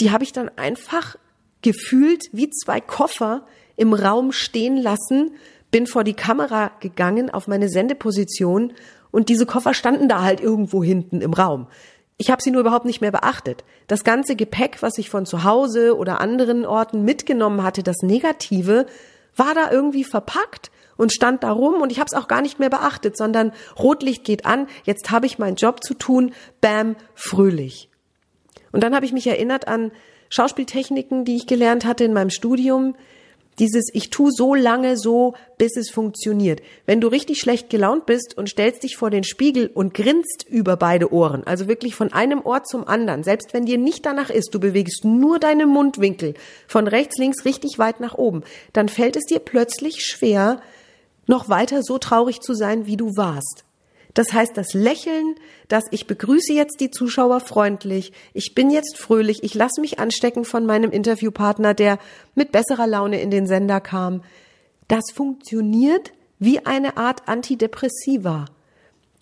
die 0.00 0.10
habe 0.10 0.24
ich 0.24 0.32
dann 0.32 0.50
einfach 0.56 1.16
gefühlt 1.62 2.22
wie 2.32 2.50
zwei 2.50 2.80
Koffer 2.80 3.46
im 3.76 3.94
Raum 3.94 4.32
stehen 4.32 4.76
lassen, 4.76 5.36
bin 5.70 5.86
vor 5.86 6.04
die 6.04 6.14
Kamera 6.14 6.70
gegangen 6.80 7.30
auf 7.30 7.46
meine 7.46 7.68
Sendeposition 7.68 8.72
und 9.10 9.28
diese 9.28 9.46
Koffer 9.46 9.74
standen 9.74 10.08
da 10.08 10.22
halt 10.22 10.40
irgendwo 10.40 10.82
hinten 10.82 11.20
im 11.20 11.32
Raum. 11.32 11.68
Ich 12.16 12.30
habe 12.30 12.42
sie 12.42 12.50
nur 12.50 12.60
überhaupt 12.60 12.84
nicht 12.84 13.00
mehr 13.00 13.10
beachtet. 13.10 13.64
Das 13.86 14.04
ganze 14.04 14.36
Gepäck, 14.36 14.82
was 14.82 14.98
ich 14.98 15.10
von 15.10 15.26
zu 15.26 15.44
Hause 15.44 15.96
oder 15.96 16.20
anderen 16.20 16.64
Orten 16.64 17.04
mitgenommen 17.04 17.62
hatte, 17.62 17.82
das 17.82 18.02
Negative, 18.02 18.86
war 19.36 19.54
da 19.54 19.70
irgendwie 19.70 20.04
verpackt 20.04 20.70
und 20.96 21.12
stand 21.12 21.42
da 21.42 21.50
rum 21.50 21.82
und 21.82 21.90
ich 21.90 21.98
habe 21.98 22.06
es 22.06 22.14
auch 22.14 22.28
gar 22.28 22.40
nicht 22.40 22.60
mehr 22.60 22.70
beachtet, 22.70 23.16
sondern 23.16 23.52
Rotlicht 23.76 24.22
geht 24.22 24.46
an, 24.46 24.68
jetzt 24.84 25.10
habe 25.10 25.26
ich 25.26 25.38
meinen 25.38 25.56
Job 25.56 25.82
zu 25.82 25.94
tun, 25.94 26.32
bam, 26.60 26.94
fröhlich. 27.14 27.90
Und 28.70 28.82
dann 28.82 28.94
habe 28.94 29.06
ich 29.06 29.12
mich 29.12 29.26
erinnert 29.26 29.66
an 29.66 29.90
Schauspieltechniken, 30.30 31.24
die 31.24 31.36
ich 31.36 31.46
gelernt 31.46 31.84
hatte 31.84 32.04
in 32.04 32.12
meinem 32.12 32.30
Studium. 32.30 32.96
Dieses 33.58 33.84
ich 33.92 34.10
tu 34.10 34.30
so 34.30 34.54
lange 34.54 34.96
so, 34.96 35.34
bis 35.58 35.76
es 35.76 35.90
funktioniert. 35.90 36.60
Wenn 36.86 37.00
du 37.00 37.08
richtig 37.08 37.38
schlecht 37.40 37.70
gelaunt 37.70 38.06
bist 38.06 38.36
und 38.36 38.48
stellst 38.48 38.82
dich 38.82 38.96
vor 38.96 39.10
den 39.10 39.24
Spiegel 39.24 39.70
und 39.72 39.94
grinst 39.94 40.46
über 40.48 40.76
beide 40.76 41.12
Ohren, 41.12 41.44
also 41.44 41.68
wirklich 41.68 41.94
von 41.94 42.12
einem 42.12 42.40
Ohr 42.44 42.64
zum 42.64 42.86
anderen, 42.86 43.22
selbst 43.22 43.54
wenn 43.54 43.66
dir 43.66 43.78
nicht 43.78 44.04
danach 44.04 44.30
ist, 44.30 44.54
du 44.54 44.60
bewegst 44.60 45.04
nur 45.04 45.38
deine 45.38 45.66
Mundwinkel 45.66 46.34
von 46.66 46.88
rechts, 46.88 47.16
links 47.18 47.44
richtig 47.44 47.78
weit 47.78 48.00
nach 48.00 48.14
oben, 48.14 48.42
dann 48.72 48.88
fällt 48.88 49.16
es 49.16 49.24
dir 49.24 49.38
plötzlich 49.38 50.04
schwer, 50.04 50.60
noch 51.26 51.48
weiter 51.48 51.82
so 51.82 51.98
traurig 51.98 52.40
zu 52.40 52.54
sein, 52.54 52.86
wie 52.86 52.96
du 52.96 53.16
warst. 53.16 53.63
Das 54.14 54.32
heißt, 54.32 54.56
das 54.56 54.74
Lächeln, 54.74 55.34
dass 55.66 55.84
ich 55.90 56.06
begrüße 56.06 56.52
jetzt 56.52 56.80
die 56.80 56.90
Zuschauer 56.90 57.40
freundlich, 57.40 58.12
ich 58.32 58.54
bin 58.54 58.70
jetzt 58.70 58.96
fröhlich, 58.96 59.42
ich 59.42 59.54
lasse 59.54 59.80
mich 59.80 59.98
anstecken 59.98 60.44
von 60.44 60.66
meinem 60.66 60.92
Interviewpartner, 60.92 61.74
der 61.74 61.98
mit 62.36 62.52
besserer 62.52 62.86
Laune 62.86 63.20
in 63.20 63.30
den 63.30 63.48
Sender 63.48 63.80
kam, 63.80 64.22
das 64.86 65.04
funktioniert 65.12 66.12
wie 66.38 66.64
eine 66.64 66.96
Art 66.96 67.28
Antidepressiva. 67.28 68.46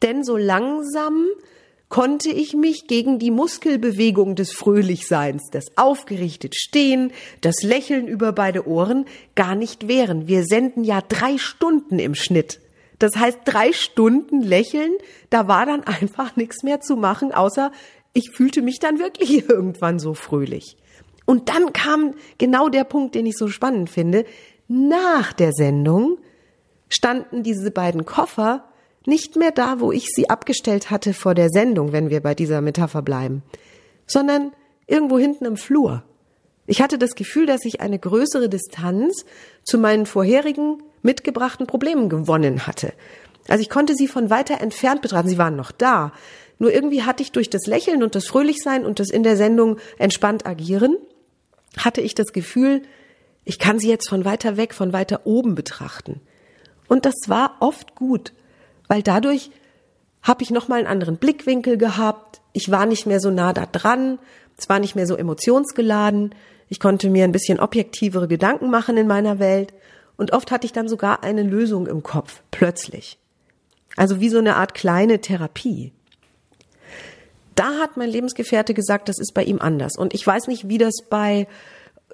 Denn 0.03 0.25
so 0.25 0.37
langsam 0.37 1.27
konnte 1.89 2.31
ich 2.31 2.55
mich 2.55 2.87
gegen 2.87 3.19
die 3.19 3.31
Muskelbewegung 3.31 4.35
des 4.35 4.53
Fröhlichseins, 4.53 5.51
das 5.51 5.67
aufgerichtet 5.77 6.55
Stehen, 6.57 7.13
das 7.43 7.63
Lächeln 7.63 8.09
über 8.09 8.33
beide 8.33 8.67
Ohren 8.67 9.05
gar 9.35 9.55
nicht 9.55 9.89
wehren. 9.89 10.27
Wir 10.27 10.45
senden 10.45 10.85
ja 10.85 11.03
drei 11.07 11.39
Stunden 11.39 11.99
im 11.99 12.15
Schnitt. 12.15 12.62
Das 13.03 13.17
heißt, 13.17 13.41
drei 13.45 13.73
Stunden 13.73 14.43
lächeln, 14.43 14.93
da 15.29 15.49
war 15.49 15.67
dann 15.67 15.83
einfach 15.83 16.37
nichts 16.37 16.63
mehr 16.63 16.81
zu 16.81 16.95
machen, 16.95 17.33
außer 17.33 17.73
ich 18.13 18.31
fühlte 18.31 18.63
mich 18.63 18.79
dann 18.79 19.01
wirklich 19.01 19.49
irgendwann 19.49 19.99
so 19.99 20.15
fröhlich. 20.15 20.77
Und 21.27 21.49
dann 21.49 21.73
kam 21.73 22.15
genau 22.39 22.69
der 22.69 22.85
Punkt, 22.85 23.17
den 23.17 23.27
ich 23.27 23.37
so 23.37 23.49
spannend 23.49 23.91
finde. 23.91 24.25
Nach 24.69 25.33
der 25.33 25.53
Sendung 25.53 26.19
standen 26.89 27.43
diese 27.43 27.73
beiden 27.73 28.05
Koffer 28.05 28.69
nicht 29.05 29.35
mehr 29.35 29.51
da, 29.51 29.81
wo 29.81 29.91
ich 29.91 30.07
sie 30.07 30.31
abgestellt 30.31 30.91
hatte 30.91 31.13
vor 31.13 31.35
der 31.35 31.49
Sendung, 31.49 31.91
wenn 31.91 32.09
wir 32.09 32.21
bei 32.21 32.37
dieser 32.37 32.61
Metapher 32.61 33.03
bleiben, 33.03 33.43
sondern 34.07 34.53
irgendwo 34.87 35.19
hinten 35.19 35.45
im 35.45 35.57
Flur. 35.57 36.05
Ich 36.67 36.81
hatte 36.81 36.99
das 36.99 37.17
Gefühl, 37.17 37.47
dass 37.47 37.65
ich 37.65 37.81
eine 37.81 37.99
größere 37.99 38.49
Distanz 38.49 39.25
zu 39.65 39.79
meinen 39.79 40.07
vorherigen 40.07 40.85
mitgebrachten 41.03 41.67
Problemen 41.67 42.09
gewonnen 42.09 42.67
hatte. 42.67 42.93
Also 43.49 43.63
ich 43.63 43.71
konnte 43.71 43.95
sie 43.95 44.09
von 44.09 44.31
weiter 44.31 44.61
entfernt 44.61 45.03
betrachten. 45.03 45.29
Sie 45.29 45.39
waren 45.39 45.57
noch 45.57 45.73
da. 45.73 46.13
Nur 46.59 46.73
irgendwie 46.73 47.03
hatte 47.03 47.23
ich 47.23 47.33
durch 47.33 47.51
das 47.51 47.67
Lächeln 47.67 48.03
und 48.03 48.15
das 48.15 48.27
Fröhlichsein 48.27 48.85
und 48.85 49.01
das 49.01 49.11
in 49.11 49.23
der 49.23 49.37
Sendung 49.37 49.79
entspannt 49.99 50.47
agieren, 50.47 50.97
hatte 51.77 52.01
ich 52.01 52.15
das 52.15 52.33
Gefühl, 52.33 52.83
ich 53.45 53.59
kann 53.59 53.79
sie 53.79 53.89
jetzt 53.89 54.09
von 54.09 54.25
weiter 54.25 54.57
weg, 54.57 54.75
von 54.75 54.93
weiter 54.93 55.23
oben 55.25 55.55
betrachten. 55.55 56.21
Und 56.89 57.05
das 57.05 57.15
war 57.27 57.57
oft 57.61 57.95
gut, 57.97 58.33
weil 58.87 59.03
dadurch 59.03 59.51
habe 60.23 60.45
ich 60.45 60.51
nochmal 60.51 60.79
einen 60.79 60.87
anderen 60.87 61.17
Blickwinkel 61.17 61.77
gehabt. 61.77 62.41
Ich 62.53 62.71
war 62.71 62.87
nicht 62.87 63.07
mehr 63.07 63.19
so 63.19 63.31
nah 63.31 63.53
da 63.53 63.67
dran. 63.67 64.19
Es 64.57 64.69
war 64.69 64.79
nicht 64.79 64.95
mehr 64.95 65.07
so 65.07 65.17
emotionsgeladen. 65.17 66.35
Ich 66.69 66.79
konnte 66.79 67.11
mir 67.11 67.25
ein 67.25 67.33
bisschen 67.33 67.59
objektivere 67.59 68.29
Gedanken 68.29 68.71
machen 68.71 68.97
in 68.97 69.09
meiner 69.09 69.41
Welt. 69.41 69.73
Und 70.17 70.33
oft 70.33 70.51
hatte 70.51 70.67
ich 70.67 70.73
dann 70.73 70.89
sogar 70.89 71.23
eine 71.23 71.43
Lösung 71.43 71.87
im 71.87 72.03
Kopf, 72.03 72.43
plötzlich. 72.51 73.19
Also 73.97 74.21
wie 74.21 74.29
so 74.29 74.39
eine 74.39 74.57
Art 74.57 74.75
kleine 74.75 75.21
Therapie. 75.21 75.93
Da 77.55 77.79
hat 77.79 77.97
mein 77.97 78.09
Lebensgefährte 78.09 78.75
gesagt, 78.75 79.09
das 79.09 79.19
ist 79.19 79.35
bei 79.35 79.45
ihm 79.45 79.61
anders. 79.61 79.97
Und 79.99 80.15
ich 80.15 80.27
weiß 80.27 80.47
nicht, 80.49 80.69
wie 80.69 80.79
das 80.79 81.03
bei 81.09 81.47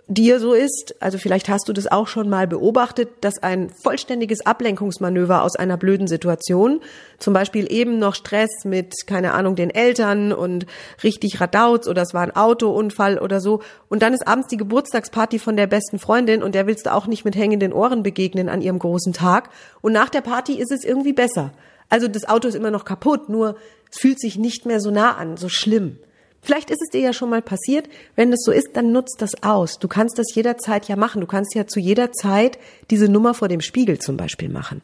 dir 0.09 0.41
so 0.41 0.55
ist, 0.55 0.97
also 1.01 1.19
vielleicht 1.19 1.51
hast 1.51 1.69
du 1.69 1.75
das 1.75 1.87
auch 1.87 2.09
schon 2.09 2.31
mal 2.31 2.47
beobachtet, 2.47 3.11
dass 3.21 3.43
ein 3.43 3.69
vollständiges 3.69 4.45
Ablenkungsmanöver 4.45 5.43
aus 5.43 5.55
einer 5.55 5.77
blöden 5.77 6.07
Situation, 6.07 6.81
zum 7.19 7.35
Beispiel 7.35 7.71
eben 7.71 7.99
noch 7.99 8.15
Stress 8.15 8.65
mit, 8.65 9.07
keine 9.07 9.35
Ahnung, 9.35 9.55
den 9.55 9.69
Eltern 9.69 10.33
und 10.33 10.67
richtig 11.05 11.41
Radauz 11.43 11.87
oder 11.87 12.03
es 12.03 12.15
war 12.15 12.23
ein 12.23 12.35
Autounfall 12.35 13.19
oder 13.19 13.41
so 13.41 13.61
und 13.91 14.03
dann 14.03 14.15
ist 14.15 14.27
abends 14.27 14.49
die 14.49 14.57
Geburtstagsparty 14.57 15.39
von 15.39 15.57
der 15.57 15.67
besten 15.67 15.99
Freundin 15.99 16.43
und 16.43 16.55
der 16.55 16.67
willst 16.67 16.87
du 16.87 16.95
auch 16.95 17.07
nicht 17.07 17.27
mit 17.27 17.37
hängenden 17.37 17.75
Ohren 17.75 18.03
begegnen 18.03 18.49
an 18.49 18.63
ihrem 18.63 18.79
großen 18.79 19.13
Tag 19.13 19.51
und 19.83 19.93
nach 19.93 20.09
der 20.09 20.23
Party 20.23 20.55
ist 20.59 20.73
es 20.73 20.85
irgendwie 20.85 21.13
besser. 21.13 21.53
Also 21.91 22.09
das 22.09 22.27
Auto 22.27 22.49
ist 22.49 22.55
immer 22.55 22.71
noch 22.71 22.87
kaputt, 22.87 23.29
nur 23.29 23.57
es 23.91 23.99
fühlt 23.99 24.21
sich 24.21 24.39
nicht 24.39 24.65
mehr 24.65 24.81
so 24.81 24.91
nah 24.91 25.17
an, 25.17 25.37
so 25.37 25.51
schlimm. 25.51 25.99
Vielleicht 26.43 26.71
ist 26.71 26.81
es 26.83 26.91
dir 26.91 27.01
ja 27.01 27.13
schon 27.13 27.31
mal 27.31 27.43
passiert. 27.43 27.89
Wenn 28.15 28.31
das 28.31 28.41
so 28.43 28.53
ist, 28.53 28.71
dann 28.75 28.93
nutzt 28.93 29.21
das 29.21 29.43
aus. 29.43 29.79
Du 29.79 29.89
kannst 29.89 30.19
das 30.19 30.35
jederzeit 30.35 30.89
ja 30.89 30.97
machen. 30.97 31.21
Du 31.21 31.27
kannst 31.27 31.55
ja 31.55 31.67
zu 31.67 31.81
jeder 31.81 32.13
Zeit 32.13 32.59
diese 32.91 33.09
Nummer 33.09 33.35
vor 33.35 33.49
dem 33.49 33.61
Spiegel 33.61 33.99
zum 33.99 34.17
Beispiel 34.17 34.49
machen. 34.49 34.83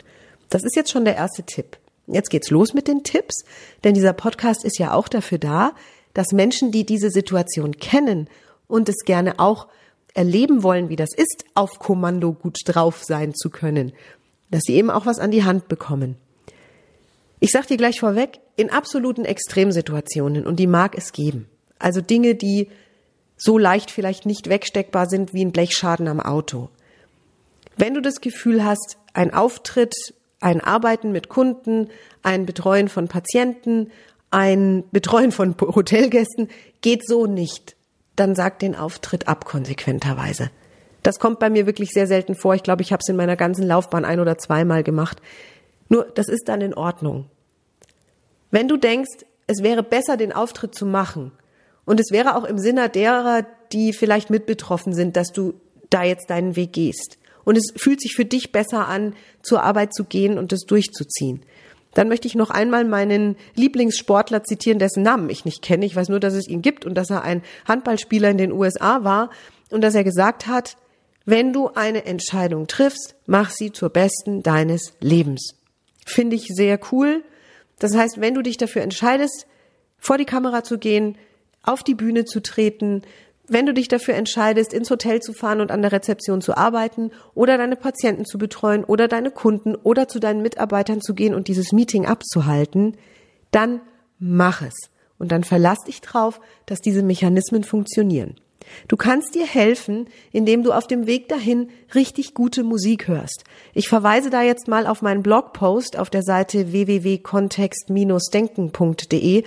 Das 0.50 0.64
ist 0.64 0.76
jetzt 0.76 0.90
schon 0.90 1.04
der 1.04 1.16
erste 1.16 1.42
Tipp. 1.44 1.78
Jetzt 2.06 2.30
geht's 2.30 2.50
los 2.50 2.74
mit 2.74 2.86
den 2.86 3.02
Tipps, 3.02 3.44
denn 3.82 3.94
dieser 3.94 4.12
Podcast 4.12 4.64
ist 4.64 4.78
ja 4.78 4.92
auch 4.92 5.08
dafür 5.08 5.38
da, 5.38 5.72
dass 6.12 6.32
Menschen, 6.32 6.70
die 6.70 6.84
diese 6.84 7.10
Situation 7.10 7.76
kennen 7.78 8.28
und 8.68 8.88
es 8.88 9.04
gerne 9.04 9.38
auch 9.38 9.68
erleben 10.12 10.62
wollen, 10.62 10.88
wie 10.88 10.96
das 10.96 11.14
ist, 11.14 11.44
auf 11.54 11.78
Kommando 11.78 12.32
gut 12.32 12.58
drauf 12.66 13.02
sein 13.04 13.34
zu 13.34 13.50
können, 13.50 13.92
dass 14.50 14.62
sie 14.64 14.74
eben 14.74 14.90
auch 14.90 15.06
was 15.06 15.18
an 15.18 15.30
die 15.30 15.44
Hand 15.44 15.68
bekommen. 15.68 16.16
Ich 17.40 17.50
sag 17.50 17.66
dir 17.66 17.76
gleich 17.76 18.00
vorweg, 18.00 18.38
in 18.56 18.70
absoluten 18.70 19.24
Extremsituationen, 19.24 20.46
und 20.46 20.56
die 20.56 20.66
mag 20.66 20.96
es 20.96 21.12
geben, 21.12 21.48
also 21.78 22.00
Dinge, 22.00 22.34
die 22.34 22.68
so 23.36 23.58
leicht 23.58 23.90
vielleicht 23.90 24.26
nicht 24.26 24.48
wegsteckbar 24.48 25.06
sind 25.06 25.34
wie 25.34 25.44
ein 25.44 25.52
Blechschaden 25.52 26.08
am 26.08 26.20
Auto. 26.20 26.68
Wenn 27.76 27.94
du 27.94 28.00
das 28.00 28.20
Gefühl 28.20 28.64
hast, 28.64 28.98
ein 29.12 29.34
Auftritt, 29.34 29.94
ein 30.40 30.60
Arbeiten 30.60 31.10
mit 31.10 31.28
Kunden, 31.28 31.88
ein 32.22 32.46
Betreuen 32.46 32.88
von 32.88 33.08
Patienten, 33.08 33.90
ein 34.30 34.84
Betreuen 34.92 35.32
von 35.32 35.56
Hotelgästen 35.60 36.48
geht 36.80 37.06
so 37.06 37.26
nicht, 37.26 37.76
dann 38.16 38.34
sag 38.34 38.60
den 38.60 38.76
Auftritt 38.76 39.26
ab 39.26 39.44
konsequenterweise. 39.44 40.50
Das 41.02 41.18
kommt 41.18 41.38
bei 41.38 41.50
mir 41.50 41.66
wirklich 41.66 41.90
sehr 41.90 42.06
selten 42.06 42.34
vor. 42.34 42.54
Ich 42.54 42.62
glaube, 42.62 42.82
ich 42.82 42.92
habe 42.92 43.00
es 43.02 43.08
in 43.08 43.16
meiner 43.16 43.36
ganzen 43.36 43.66
Laufbahn 43.66 44.04
ein 44.04 44.20
oder 44.20 44.38
zweimal 44.38 44.82
gemacht. 44.82 45.20
Nur, 45.88 46.04
das 46.14 46.28
ist 46.28 46.48
dann 46.48 46.60
in 46.60 46.74
Ordnung. 46.74 47.26
Wenn 48.54 48.68
du 48.68 48.76
denkst, 48.76 49.26
es 49.48 49.64
wäre 49.64 49.82
besser, 49.82 50.16
den 50.16 50.32
Auftritt 50.32 50.76
zu 50.76 50.86
machen, 50.86 51.32
und 51.84 51.98
es 51.98 52.12
wäre 52.12 52.36
auch 52.36 52.44
im 52.44 52.56
Sinne 52.56 52.88
derer, 52.88 53.44
die 53.72 53.92
vielleicht 53.92 54.30
mit 54.30 54.46
betroffen 54.46 54.94
sind, 54.94 55.16
dass 55.16 55.32
du 55.32 55.54
da 55.90 56.04
jetzt 56.04 56.30
deinen 56.30 56.54
Weg 56.54 56.72
gehst. 56.72 57.18
Und 57.42 57.58
es 57.58 57.72
fühlt 57.74 58.00
sich 58.00 58.14
für 58.14 58.24
dich 58.24 58.52
besser 58.52 58.86
an, 58.86 59.14
zur 59.42 59.64
Arbeit 59.64 59.92
zu 59.92 60.04
gehen 60.04 60.38
und 60.38 60.52
es 60.52 60.66
durchzuziehen. 60.66 61.42
Dann 61.94 62.08
möchte 62.08 62.28
ich 62.28 62.36
noch 62.36 62.50
einmal 62.50 62.84
meinen 62.84 63.34
Lieblingssportler 63.56 64.44
zitieren, 64.44 64.78
dessen 64.78 65.02
Namen 65.02 65.30
ich 65.30 65.44
nicht 65.44 65.60
kenne. 65.60 65.84
Ich 65.84 65.96
weiß 65.96 66.08
nur, 66.08 66.20
dass 66.20 66.34
es 66.34 66.46
ihn 66.46 66.62
gibt 66.62 66.84
und 66.84 66.94
dass 66.94 67.10
er 67.10 67.22
ein 67.22 67.42
Handballspieler 67.66 68.30
in 68.30 68.38
den 68.38 68.52
USA 68.52 69.02
war 69.02 69.30
und 69.70 69.80
dass 69.80 69.96
er 69.96 70.04
gesagt 70.04 70.46
hat, 70.46 70.76
wenn 71.24 71.52
du 71.52 71.70
eine 71.74 72.04
Entscheidung 72.04 72.68
triffst, 72.68 73.16
mach 73.26 73.50
sie 73.50 73.72
zur 73.72 73.90
besten 73.90 74.44
deines 74.44 74.92
Lebens. 75.00 75.56
Finde 76.06 76.36
ich 76.36 76.46
sehr 76.54 76.78
cool 76.92 77.24
das 77.84 77.94
heißt, 77.94 78.18
wenn 78.18 78.32
du 78.32 78.40
dich 78.40 78.56
dafür 78.56 78.80
entscheidest, 78.80 79.46
vor 79.98 80.16
die 80.16 80.24
Kamera 80.24 80.64
zu 80.64 80.78
gehen, 80.78 81.18
auf 81.62 81.82
die 81.82 81.94
Bühne 81.94 82.24
zu 82.24 82.40
treten, 82.40 83.02
wenn 83.46 83.66
du 83.66 83.74
dich 83.74 83.88
dafür 83.88 84.14
entscheidest, 84.14 84.72
ins 84.72 84.88
Hotel 84.88 85.20
zu 85.20 85.34
fahren 85.34 85.60
und 85.60 85.70
an 85.70 85.82
der 85.82 85.92
Rezeption 85.92 86.40
zu 86.40 86.56
arbeiten 86.56 87.10
oder 87.34 87.58
deine 87.58 87.76
Patienten 87.76 88.24
zu 88.24 88.38
betreuen 88.38 88.84
oder 88.84 89.06
deine 89.06 89.30
Kunden 89.30 89.74
oder 89.74 90.08
zu 90.08 90.18
deinen 90.18 90.40
Mitarbeitern 90.40 91.02
zu 91.02 91.12
gehen 91.12 91.34
und 91.34 91.46
dieses 91.46 91.72
Meeting 91.72 92.06
abzuhalten, 92.06 92.96
dann 93.50 93.82
mach 94.18 94.62
es. 94.62 94.88
Und 95.18 95.30
dann 95.30 95.44
verlass 95.44 95.84
dich 95.84 96.00
drauf, 96.00 96.40
dass 96.64 96.80
diese 96.80 97.02
Mechanismen 97.02 97.64
funktionieren. 97.64 98.36
Du 98.88 98.96
kannst 98.96 99.34
dir 99.34 99.46
helfen, 99.46 100.08
indem 100.32 100.62
du 100.62 100.72
auf 100.72 100.86
dem 100.86 101.06
Weg 101.06 101.28
dahin 101.28 101.68
richtig 101.94 102.32
gute 102.34 102.62
Musik 102.62 103.08
hörst. 103.08 103.44
Ich 103.72 103.88
verweise 103.88 104.28
da 104.30 104.42
jetzt 104.42 104.68
mal 104.68 104.86
auf 104.86 105.00
meinen 105.02 105.22
Blogpost 105.22 105.98
auf 105.98 106.10
der 106.10 106.22
Seite 106.22 106.72
www.kontext-denken.de. 106.72 109.44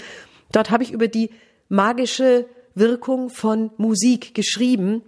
Dort 0.51 0.71
habe 0.71 0.83
ich 0.83 0.91
über 0.91 1.07
die 1.07 1.29
magische 1.69 2.47
Wirkung 2.75 3.29
von 3.29 3.71
Musik 3.77 4.35
geschrieben 4.35 5.03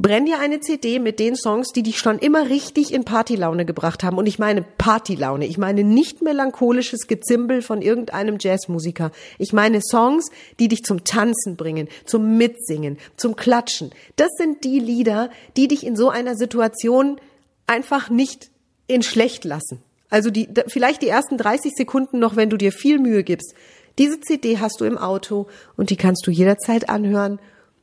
Brenn 0.00 0.24
dir 0.24 0.38
eine 0.38 0.60
CD 0.60 0.98
mit 0.98 1.18
den 1.18 1.36
Songs, 1.36 1.72
die 1.72 1.82
dich 1.82 1.98
schon 1.98 2.18
immer 2.18 2.48
richtig 2.48 2.90
in 2.94 3.04
Partylaune 3.04 3.66
gebracht 3.66 4.02
haben. 4.02 4.16
Und 4.16 4.24
ich 4.24 4.38
meine 4.38 4.62
Partylaune. 4.62 5.44
Ich 5.44 5.58
meine 5.58 5.84
nicht 5.84 6.22
melancholisches 6.22 7.06
Gezimbel 7.06 7.60
von 7.60 7.82
irgendeinem 7.82 8.38
Jazzmusiker. 8.40 9.10
Ich 9.36 9.52
meine 9.52 9.82
Songs, 9.82 10.30
die 10.58 10.68
dich 10.68 10.84
zum 10.84 11.04
Tanzen 11.04 11.56
bringen, 11.56 11.86
zum 12.06 12.38
Mitsingen, 12.38 12.96
zum 13.18 13.36
Klatschen. 13.36 13.90
Das 14.16 14.30
sind 14.38 14.64
die 14.64 14.78
Lieder, 14.78 15.28
die 15.58 15.68
dich 15.68 15.84
in 15.84 15.96
so 15.96 16.08
einer 16.08 16.34
Situation 16.34 17.20
einfach 17.66 18.08
nicht 18.08 18.50
in 18.86 19.02
schlecht 19.02 19.44
lassen. 19.44 19.82
Also 20.08 20.30
die, 20.30 20.48
vielleicht 20.68 21.02
die 21.02 21.08
ersten 21.08 21.36
30 21.36 21.74
Sekunden 21.76 22.18
noch, 22.20 22.36
wenn 22.36 22.48
du 22.48 22.56
dir 22.56 22.72
viel 22.72 22.98
Mühe 22.98 23.22
gibst. 23.22 23.52
Diese 23.98 24.18
CD 24.18 24.60
hast 24.60 24.80
du 24.80 24.86
im 24.86 24.96
Auto 24.96 25.46
und 25.76 25.90
die 25.90 25.96
kannst 25.96 26.26
du 26.26 26.30
jederzeit 26.30 26.88
anhören. 26.88 27.38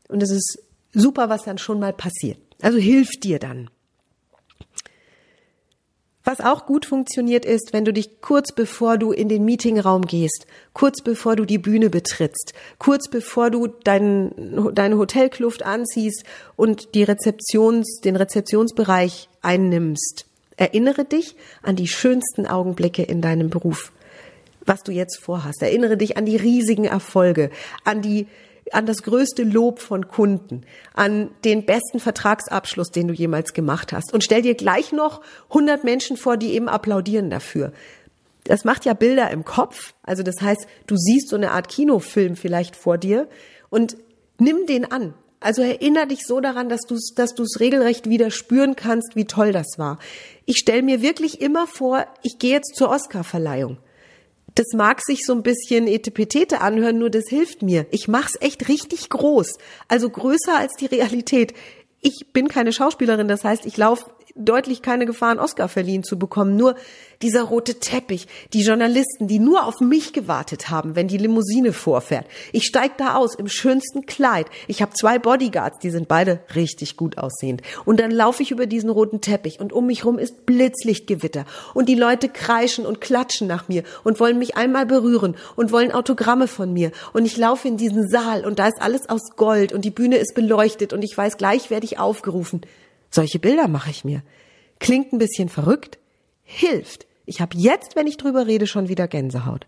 Und 0.10 0.24
es 0.24 0.32
ist 0.32 0.64
super, 0.98 1.30
was 1.30 1.44
dann 1.44 1.58
schon 1.58 1.80
mal 1.80 1.94
passiert. 1.94 2.40
Also 2.62 2.78
hilft 2.78 3.24
dir 3.24 3.40
dann. 3.40 3.70
Was 6.24 6.42
auch 6.42 6.66
gut 6.66 6.86
funktioniert 6.86 7.46
ist, 7.46 7.72
wenn 7.72 7.86
du 7.86 7.94
dich 7.94 8.20
kurz 8.20 8.52
bevor 8.52 8.98
du 8.98 9.14
in 9.14 9.30
den 9.30 9.46
Meetingraum 9.46 10.02
gehst, 10.02 10.46
kurz 10.74 11.02
bevor 11.02 11.38
du 11.38 11.46
die 11.46 11.58
Bühne 11.58 11.90
betrittst, 11.90 12.54
kurz 12.80 13.08
bevor 13.08 13.50
du 13.50 13.68
dein, 13.68 14.34
deine 14.74 14.98
Hotelkluft 14.98 15.64
anziehst 15.64 16.26
und 16.58 16.96
die 16.96 17.04
Rezeptions, 17.04 18.02
den 18.04 18.18
Rezeptionsbereich 18.18 19.30
einnimmst, 19.42 20.26
erinnere 20.58 21.06
dich 21.06 21.38
an 21.64 21.78
die 21.78 21.88
schönsten 21.88 22.46
Augenblicke 22.46 23.04
in 23.04 23.22
deinem 23.22 23.50
Beruf, 23.50 23.94
was 24.66 24.84
du 24.84 24.92
jetzt 24.92 25.22
vorhast. 25.22 25.62
Erinnere 25.62 25.96
dich 25.96 26.18
an 26.18 26.26
die 26.26 26.36
riesigen 26.36 26.84
Erfolge, 26.84 27.52
an 27.86 28.02
die 28.02 28.28
an 28.72 28.86
das 28.86 29.04
größte 29.04 29.44
Lob 29.44 29.80
von 29.80 30.08
Kunden, 30.08 30.64
an 30.94 31.32
den 31.44 31.66
besten 31.66 32.00
Vertragsabschluss, 32.00 32.92
den 32.92 33.08
du 33.08 33.14
jemals 33.14 33.54
gemacht 33.54 33.94
hast. 33.94 34.14
Und 34.14 34.24
stell 34.24 34.42
dir 34.42 34.56
gleich 34.56 34.92
noch 34.92 35.22
100 35.50 35.84
Menschen 35.84 36.18
vor, 36.18 36.38
die 36.38 36.54
eben 36.54 36.70
applaudieren 36.70 37.30
dafür. 37.30 37.72
Das 38.44 38.64
macht 38.64 38.86
ja 38.86 38.94
Bilder 38.94 39.30
im 39.32 39.44
Kopf. 39.44 39.94
Also 40.04 40.24
das 40.24 40.42
heißt, 40.42 40.68
du 40.88 40.96
siehst 40.96 41.30
so 41.30 41.36
eine 41.36 41.52
Art 41.52 41.68
Kinofilm 41.68 42.36
vielleicht 42.36 42.76
vor 42.76 42.98
dir 42.98 43.28
und 43.70 43.98
nimm 44.40 44.66
den 44.66 44.90
an. 44.92 45.14
Also 45.40 45.62
erinnere 45.62 46.08
dich 46.08 46.26
so 46.26 46.40
daran, 46.40 46.68
dass 46.68 46.82
du 46.82 46.96
es 46.96 47.14
dass 47.16 47.36
du's 47.36 47.60
regelrecht 47.60 48.10
wieder 48.10 48.32
spüren 48.32 48.76
kannst, 48.76 49.16
wie 49.16 49.26
toll 49.26 49.52
das 49.52 49.78
war. 49.78 50.00
Ich 50.46 50.58
stelle 50.58 50.82
mir 50.82 51.02
wirklich 51.02 51.42
immer 51.42 51.68
vor, 51.68 52.08
ich 52.24 52.40
gehe 52.40 52.54
jetzt 52.54 52.76
zur 52.76 52.90
Oscarverleihung 52.90 53.78
das 54.58 54.74
mag 54.74 55.02
sich 55.04 55.24
so 55.24 55.34
ein 55.34 55.43
bisschen 55.43 55.88
etepetete 55.88 56.62
anhören, 56.62 56.98
nur 56.98 57.12
das 57.12 57.26
hilft 57.30 57.62
mir. 57.62 57.86
Ich 57.91 58.08
mach's 58.08 58.38
echt 58.41 58.67
richtig 58.70 59.10
groß, 59.10 59.58
also 59.88 60.10
größer 60.10 60.58
als 60.58 60.74
die 60.74 60.88
Realität. 60.88 61.54
Ich 62.02 62.28
bin 62.34 62.48
keine 62.48 62.74
Schauspielerin, 62.74 63.28
das 63.28 63.43
heißt, 63.43 63.65
ich 63.67 63.78
laufe 63.78 64.06
deutlich 64.36 64.82
keine 64.82 65.06
Gefahr, 65.06 65.32
einen 65.32 65.40
Oscar 65.40 65.68
verliehen 65.68 66.04
zu 66.04 66.20
bekommen. 66.20 66.56
Nur 66.56 66.76
dieser 67.22 67.44
rote 67.44 67.80
Teppich, 67.80 68.28
die 68.54 68.62
Journalisten, 68.62 69.28
die 69.28 69.40
nur 69.40 69.66
auf 69.66 69.80
mich 69.80 70.13
gewartet 70.13 70.70
haben, 70.70 70.96
wenn 70.96 71.08
die 71.08 71.18
Limousine 71.18 71.74
vorfährt. 71.74 72.26
Ich 72.52 72.66
steig 72.66 72.98
da 72.98 73.16
aus 73.16 73.36
im 73.36 73.48
schönsten 73.48 74.06
Kleid. 74.06 74.48
Ich 74.68 74.82
habe 74.82 74.94
zwei 74.94 75.18
Bodyguards, 75.18 75.80
die 75.80 75.90
sind 75.90 76.08
beide 76.08 76.40
richtig 76.56 76.98
gut 76.98 77.18
aussehend. 77.18 77.62
Und 77.86 78.00
dann 78.00 78.12
laufe 78.12 78.44
ich 78.44 78.52
über 78.52 78.68
diesen 78.68 78.90
roten 78.90 79.22
Teppich 79.22 79.60
und 79.60 79.74
um 79.74 79.88
mich 79.88 80.06
rum 80.06 80.20
ist 80.20 80.46
Blitzlichtgewitter. 80.46 81.46
Und 81.74 81.90
die 81.90 81.96
Leute 81.96 82.30
kreischen 82.30 82.86
und 82.86 83.02
klatschen 83.02 83.48
nach 83.48 83.68
mir 83.68 83.84
und 84.04 84.20
wollen 84.20 84.38
mich 84.38 84.56
einmal 84.56 84.86
berühren 84.86 85.36
und 85.56 85.72
wollen 85.72 85.92
Autogramme 85.92 86.48
von 86.48 86.72
mir. 86.72 86.92
Und 87.13 87.26
ich 87.26 87.38
laufe 87.38 87.68
in 87.68 87.78
diesen 87.78 88.08
Saal 88.08 88.46
und 88.46 88.60
da 88.60 88.68
ist 88.68 88.82
alles 88.82 89.10
aus 89.10 89.36
Gold 89.36 89.74
und 89.74 89.84
die 89.86 89.92
Bühne 89.92 90.18
ist 90.18 90.36
beleuchtet 90.36 90.94
und 90.94 91.04
ich 91.04 91.18
weiß, 91.18 91.38
gleich 91.38 91.70
werde 91.70 91.86
ich 91.86 91.98
aufgerufen. 92.00 92.62
Solche 93.18 93.40
Bilder 93.40 93.68
mache 93.68 93.90
ich 93.90 94.06
mir. 94.06 94.22
Klingt 94.78 95.12
ein 95.12 95.18
bisschen 95.18 95.50
verrückt, 95.50 95.98
hilft. 96.44 97.08
Ich 97.26 97.42
habe 97.42 97.58
jetzt, 97.58 97.96
wenn 97.96 98.06
ich 98.06 98.18
drüber 98.18 98.46
rede, 98.46 98.68
schon 98.68 98.90
wieder 98.90 99.08
Gänsehaut. 99.08 99.66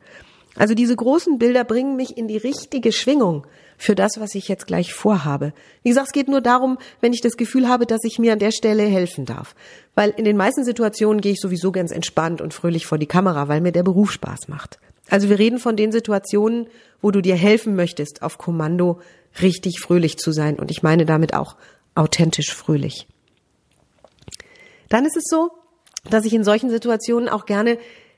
Also 0.56 0.76
diese 0.76 0.96
großen 0.96 1.40
Bilder 1.40 1.64
bringen 1.64 1.96
mich 1.96 2.16
in 2.16 2.28
die 2.28 2.38
richtige 2.38 2.92
Schwingung 2.92 3.48
für 3.76 3.96
das, 3.96 4.20
was 4.20 4.36
ich 4.36 4.50
jetzt 4.50 4.68
gleich 4.68 4.94
vorhabe. 4.94 5.52
Wie 5.82 5.90
gesagt, 5.90 6.10
es 6.10 6.14
geht 6.14 6.28
nur 6.28 6.42
darum, 6.42 6.78
wenn 7.02 7.12
ich 7.12 7.22
das 7.22 7.38
Gefühl 7.38 7.68
habe, 7.68 7.88
dass 7.88 8.04
ich 8.04 8.20
mir 8.20 8.34
an 8.34 8.38
der 8.38 8.52
Stelle 8.52 8.84
helfen 8.84 9.26
darf. 9.26 9.56
Weil 9.96 10.12
in 10.12 10.26
den 10.26 10.38
meisten 10.38 10.64
Situationen 10.64 11.20
gehe 11.20 11.32
ich 11.32 11.40
sowieso 11.42 11.72
ganz 11.72 11.90
entspannt 11.90 12.42
und 12.42 12.54
fröhlich 12.54 12.86
vor 12.86 13.00
die 13.00 13.08
Kamera, 13.08 13.48
weil 13.48 13.62
mir 13.62 13.72
der 13.72 13.82
Beruf 13.82 14.12
Spaß 14.12 14.48
macht. 14.48 14.78
Also 15.10 15.28
wir 15.28 15.40
reden 15.40 15.58
von 15.58 15.76
den 15.76 15.92
Situationen, 15.92 16.68
wo 17.02 17.10
du 17.10 17.20
dir 17.20 17.36
helfen 17.36 17.76
möchtest, 17.76 18.22
auf 18.22 18.38
Kommando 18.38 19.00
richtig 19.42 19.80
fröhlich 19.80 20.20
zu 20.20 20.32
sein. 20.34 20.60
Und 20.60 20.70
ich 20.70 20.84
meine 20.84 21.08
damit 21.08 21.34
auch 21.34 21.56
authentisch 21.96 22.54
fröhlich. 22.54 23.08
Dann 24.90 25.06
ist 25.06 25.18
es 25.18 25.26
so, 25.28 25.52
dass 26.10 26.26
ich 26.26 26.34
in 26.34 26.44
solchen 26.44 26.70
Situationen 26.70 27.30
auch 27.30 27.46
gerne 27.46 27.78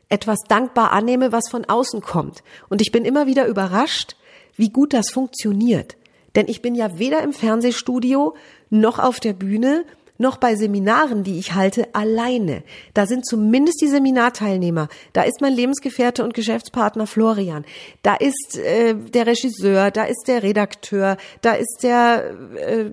etwas 0.09 0.39
dankbar 0.47 0.91
annehme, 0.91 1.31
was 1.31 1.49
von 1.49 1.65
außen 1.65 2.01
kommt. 2.01 2.43
Und 2.69 2.81
ich 2.81 2.91
bin 2.91 3.05
immer 3.05 3.27
wieder 3.27 3.47
überrascht, 3.47 4.15
wie 4.55 4.69
gut 4.69 4.93
das 4.93 5.09
funktioniert. 5.09 5.95
Denn 6.35 6.47
ich 6.47 6.61
bin 6.61 6.75
ja 6.75 6.97
weder 6.97 7.21
im 7.21 7.33
Fernsehstudio 7.33 8.35
noch 8.69 8.99
auf 8.99 9.19
der 9.19 9.33
Bühne 9.33 9.85
noch 10.21 10.37
bei 10.37 10.55
Seminaren, 10.55 11.23
die 11.23 11.39
ich 11.39 11.55
halte, 11.55 11.93
alleine. 11.93 12.63
Da 12.93 13.07
sind 13.07 13.25
zumindest 13.25 13.81
die 13.81 13.87
Seminarteilnehmer. 13.87 14.87
Da 15.13 15.23
ist 15.23 15.41
mein 15.41 15.53
Lebensgefährte 15.53 16.23
und 16.23 16.35
Geschäftspartner 16.35 17.07
Florian. 17.07 17.65
Da 18.03 18.15
ist 18.15 18.57
äh, 18.57 18.93
der 18.93 19.25
Regisseur, 19.25 19.89
da 19.89 20.03
ist 20.03 20.25
der 20.27 20.43
Redakteur, 20.43 21.17
da 21.41 21.53
ist 21.53 21.79
der 21.81 22.35
äh, 22.55 22.91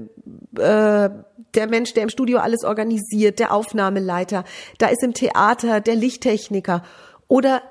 äh, 0.61 1.11
der 1.59 1.69
Mensch, 1.69 1.93
der 1.93 2.05
im 2.05 2.09
Studio 2.09 2.39
alles 2.39 2.63
organisiert, 2.63 3.41
der 3.41 3.53
Aufnahmeleiter. 3.53 4.45
Da 4.79 4.87
ist 4.87 5.03
im 5.03 5.13
Theater 5.13 5.81
der 5.81 5.97
Lichttechniker 5.97 6.85
oder 7.27 7.63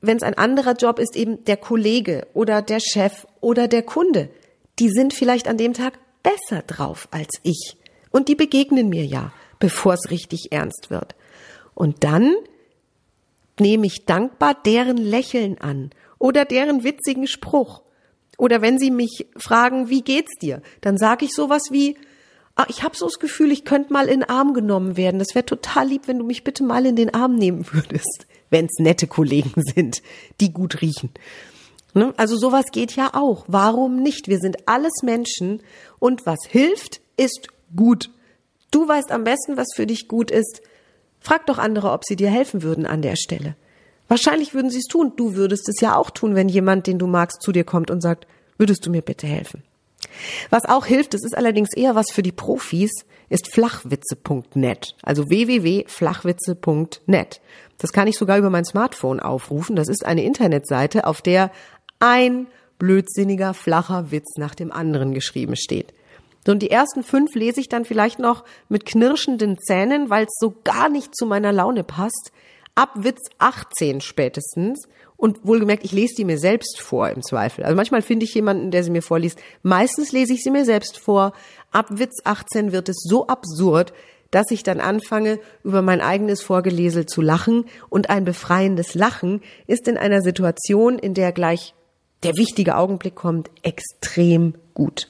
wenn 0.00 0.16
es 0.16 0.22
ein 0.22 0.38
anderer 0.38 0.74
Job 0.74 1.00
ist, 1.00 1.16
eben 1.16 1.44
der 1.44 1.56
Kollege 1.56 2.26
oder 2.34 2.62
der 2.62 2.78
Chef 2.80 3.26
oder 3.40 3.66
der 3.66 3.82
Kunde. 3.82 4.30
Die 4.78 4.90
sind 4.90 5.12
vielleicht 5.12 5.48
an 5.48 5.56
dem 5.56 5.74
Tag 5.74 5.98
besser 6.22 6.62
drauf 6.62 7.08
als 7.10 7.30
ich. 7.42 7.76
Und 8.10 8.28
die 8.28 8.36
begegnen 8.36 8.88
mir 8.88 9.04
ja, 9.04 9.32
bevor 9.58 9.94
es 9.94 10.10
richtig 10.10 10.52
ernst 10.52 10.90
wird. 10.90 11.16
Und 11.74 12.04
dann 12.04 12.34
nehme 13.58 13.86
ich 13.86 14.04
dankbar 14.06 14.54
deren 14.54 14.98
Lächeln 14.98 15.58
an 15.58 15.90
oder 16.18 16.44
deren 16.44 16.84
witzigen 16.84 17.26
Spruch. 17.26 17.82
Oder 18.38 18.62
wenn 18.62 18.78
sie 18.78 18.90
mich 18.90 19.26
fragen, 19.36 19.88
wie 19.88 20.02
geht's 20.02 20.38
dir? 20.40 20.62
Dann 20.80 20.96
sage 20.96 21.24
ich 21.24 21.32
sowas 21.32 21.62
wie, 21.70 21.96
ich 22.68 22.82
habe 22.82 22.96
so 22.96 23.06
das 23.06 23.18
Gefühl, 23.18 23.50
ich 23.50 23.64
könnte 23.64 23.92
mal 23.92 24.08
in 24.08 24.20
den 24.20 24.28
Arm 24.28 24.54
genommen 24.54 24.96
werden. 24.96 25.18
Das 25.18 25.34
wäre 25.34 25.46
total 25.46 25.88
lieb, 25.88 26.06
wenn 26.06 26.18
du 26.18 26.24
mich 26.24 26.44
bitte 26.44 26.62
mal 26.62 26.84
in 26.84 26.96
den 26.96 27.14
Arm 27.14 27.34
nehmen 27.34 27.66
würdest, 27.72 28.26
wenn 28.50 28.66
es 28.66 28.78
nette 28.78 29.06
Kollegen 29.06 29.62
sind, 29.74 30.02
die 30.40 30.52
gut 30.52 30.82
riechen. 30.82 31.10
Ne? 31.94 32.12
Also 32.16 32.36
sowas 32.36 32.66
geht 32.72 32.94
ja 32.96 33.10
auch. 33.14 33.44
Warum 33.48 34.02
nicht? 34.02 34.28
Wir 34.28 34.38
sind 34.38 34.68
alles 34.68 35.02
Menschen 35.02 35.62
und 35.98 36.26
was 36.26 36.40
hilft, 36.48 37.00
ist 37.16 37.48
gut. 37.74 38.10
Du 38.70 38.88
weißt 38.88 39.10
am 39.12 39.24
besten, 39.24 39.56
was 39.56 39.68
für 39.74 39.86
dich 39.86 40.08
gut 40.08 40.30
ist. 40.30 40.62
Frag 41.20 41.46
doch 41.46 41.58
andere, 41.58 41.92
ob 41.92 42.04
sie 42.04 42.16
dir 42.16 42.30
helfen 42.30 42.62
würden 42.62 42.86
an 42.86 43.02
der 43.02 43.16
Stelle. 43.16 43.54
Wahrscheinlich 44.08 44.54
würden 44.54 44.70
sie 44.70 44.78
es 44.78 44.88
tun. 44.88 45.12
Du 45.16 45.36
würdest 45.36 45.68
es 45.68 45.80
ja 45.80 45.96
auch 45.96 46.10
tun, 46.10 46.34
wenn 46.34 46.48
jemand, 46.48 46.86
den 46.86 46.98
du 46.98 47.06
magst, 47.06 47.40
zu 47.42 47.52
dir 47.52 47.64
kommt 47.64 47.90
und 47.90 48.02
sagt, 48.02 48.26
würdest 48.58 48.84
du 48.84 48.90
mir 48.90 49.02
bitte 49.02 49.26
helfen? 49.26 49.62
Was 50.50 50.64
auch 50.64 50.86
hilft, 50.86 51.14
das 51.14 51.22
ist 51.24 51.36
allerdings 51.36 51.70
eher 51.74 51.94
was 51.94 52.10
für 52.12 52.22
die 52.22 52.32
Profis, 52.32 52.90
ist 53.28 53.52
flachwitze.net. 53.52 54.96
Also 55.02 55.28
www.flachwitze.net. 55.28 57.40
Das 57.78 57.92
kann 57.92 58.08
ich 58.08 58.18
sogar 58.18 58.38
über 58.38 58.50
mein 58.50 58.64
Smartphone 58.64 59.20
aufrufen. 59.20 59.76
Das 59.76 59.88
ist 59.88 60.04
eine 60.04 60.24
Internetseite, 60.24 61.06
auf 61.06 61.22
der 61.22 61.52
ein 61.98 62.48
blödsinniger, 62.78 63.54
flacher 63.54 64.10
Witz 64.10 64.36
nach 64.36 64.54
dem 64.54 64.70
anderen 64.72 65.14
geschrieben 65.14 65.56
steht. 65.56 65.94
So, 66.44 66.52
und 66.52 66.60
die 66.60 66.70
ersten 66.70 67.04
fünf 67.04 67.34
lese 67.34 67.60
ich 67.60 67.68
dann 67.68 67.84
vielleicht 67.84 68.18
noch 68.18 68.44
mit 68.68 68.84
knirschenden 68.84 69.58
Zähnen, 69.58 70.10
weil 70.10 70.24
es 70.24 70.34
so 70.38 70.54
gar 70.64 70.88
nicht 70.88 71.16
zu 71.16 71.24
meiner 71.24 71.52
Laune 71.52 71.84
passt. 71.84 72.32
Ab 72.74 72.90
Witz 72.96 73.20
18 73.38 74.00
spätestens. 74.00 74.88
Und 75.22 75.46
wohlgemerkt, 75.46 75.84
ich 75.84 75.92
lese 75.92 76.16
die 76.16 76.24
mir 76.24 76.36
selbst 76.36 76.80
vor 76.80 77.08
im 77.08 77.22
Zweifel. 77.22 77.62
Also 77.62 77.76
manchmal 77.76 78.02
finde 78.02 78.24
ich 78.24 78.34
jemanden, 78.34 78.72
der 78.72 78.82
sie 78.82 78.90
mir 78.90 79.02
vorliest. 79.02 79.38
Meistens 79.62 80.10
lese 80.10 80.32
ich 80.32 80.42
sie 80.42 80.50
mir 80.50 80.64
selbst 80.64 80.98
vor. 80.98 81.32
Ab 81.70 81.86
Witz 81.90 82.22
18 82.24 82.72
wird 82.72 82.88
es 82.88 82.96
so 83.08 83.28
absurd, 83.28 83.92
dass 84.32 84.50
ich 84.50 84.64
dann 84.64 84.80
anfange, 84.80 85.38
über 85.62 85.80
mein 85.80 86.00
eigenes 86.00 86.42
Vorgelesel 86.42 87.06
zu 87.06 87.22
lachen. 87.22 87.66
Und 87.88 88.10
ein 88.10 88.24
befreiendes 88.24 88.96
Lachen 88.96 89.42
ist 89.68 89.86
in 89.86 89.96
einer 89.96 90.22
Situation, 90.22 90.98
in 90.98 91.14
der 91.14 91.30
gleich 91.30 91.72
der 92.24 92.32
wichtige 92.32 92.74
Augenblick 92.76 93.14
kommt, 93.14 93.48
extrem 93.62 94.54
gut. 94.74 95.08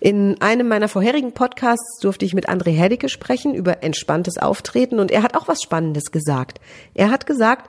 In 0.00 0.40
einem 0.40 0.66
meiner 0.66 0.88
vorherigen 0.88 1.32
Podcasts 1.32 1.98
durfte 2.00 2.24
ich 2.24 2.32
mit 2.32 2.48
André 2.48 2.70
Heddicke 2.70 3.10
sprechen 3.10 3.54
über 3.54 3.82
entspanntes 3.82 4.38
Auftreten 4.38 4.98
und 4.98 5.10
er 5.10 5.22
hat 5.22 5.36
auch 5.36 5.46
was 5.46 5.60
Spannendes 5.60 6.10
gesagt. 6.10 6.58
Er 6.94 7.10
hat 7.10 7.26
gesagt, 7.26 7.68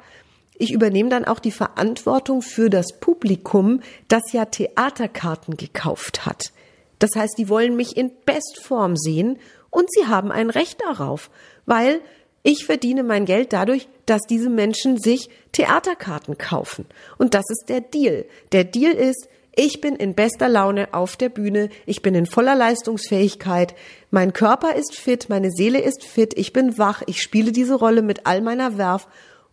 ich 0.62 0.72
übernehme 0.72 1.10
dann 1.10 1.26
auch 1.26 1.40
die 1.40 1.52
Verantwortung 1.52 2.42
für 2.42 2.70
das 2.70 3.00
Publikum, 3.00 3.82
das 4.08 4.32
ja 4.32 4.46
Theaterkarten 4.46 5.58
gekauft 5.58 6.26
hat. 6.26 6.52
Das 7.00 7.12
heißt, 7.16 7.34
die 7.38 7.50
wollen 7.50 7.76
mich 7.76 7.98
in 7.98 8.12
Bestform 8.26 8.96
sehen 8.96 9.40
und 9.72 9.92
sie 9.92 10.06
haben 10.06 10.32
ein 10.32 10.52
Recht 10.52 10.80
darauf, 10.82 11.32
weil 11.66 12.00
ich 12.44 12.66
verdiene 12.66 13.04
mein 13.04 13.26
Geld 13.26 13.54
dadurch, 13.54 13.88
dass 14.06 14.22
diese 14.30 14.50
Menschen 14.50 14.98
sich 14.98 15.30
Theaterkarten 15.52 16.38
kaufen. 16.38 16.86
Und 17.18 17.34
das 17.34 17.46
ist 17.50 17.66
der 17.70 17.82
Deal. 17.82 18.26
Der 18.52 18.64
Deal 18.64 18.94
ist, 18.94 19.30
ich 19.56 19.82
bin 19.82 19.96
in 19.96 20.14
bester 20.14 20.48
Laune 20.48 20.94
auf 20.94 21.18
der 21.18 21.30
Bühne, 21.30 21.70
ich 21.86 22.02
bin 22.02 22.16
in 22.16 22.26
voller 22.26 22.56
Leistungsfähigkeit, 22.56 23.76
mein 24.10 24.32
Körper 24.32 24.76
ist 24.76 24.96
fit, 24.96 25.28
meine 25.28 25.52
Seele 25.52 25.82
ist 25.82 26.04
fit, 26.04 26.38
ich 26.38 26.54
bin 26.54 26.78
wach, 26.78 27.02
ich 27.08 27.22
spiele 27.22 27.52
diese 27.52 27.76
Rolle 27.76 28.02
mit 28.02 28.26
all 28.26 28.42
meiner 28.42 28.78
Werf 28.78 29.08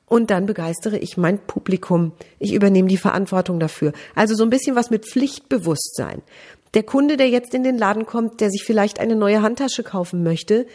und 0.09 0.31
dann 0.31 0.47
begeistere 0.47 0.99
ich 0.99 1.17
mein 1.17 1.39
Publikum. 1.39 2.13
Ich 2.39 2.53
übernehme 2.53 2.89
die 2.89 2.97
Verantwortung 2.97 3.61
dafür. 3.61 3.93
Also 4.15 4.35
so 4.35 4.43
ein 4.43 4.51
bisschen 4.51 4.77
was 4.77 4.91
mit 4.91 5.07
Pflichtbewusstsein. 5.07 6.23
Der 6.75 6.83
Kunde, 6.83 7.17
der 7.17 7.29
jetzt 7.29 7.55
in 7.55 7.63
den 7.63 7.79
Laden 7.79 8.07
kommt, 8.07 8.41
der 8.41 8.51
sich 8.51 8.65
vielleicht 8.65 9.01
eine 9.01 9.17
neue 9.17 9.43
Handtasche 9.43 9.83
kaufen 9.83 10.23
möchte, 10.23 10.67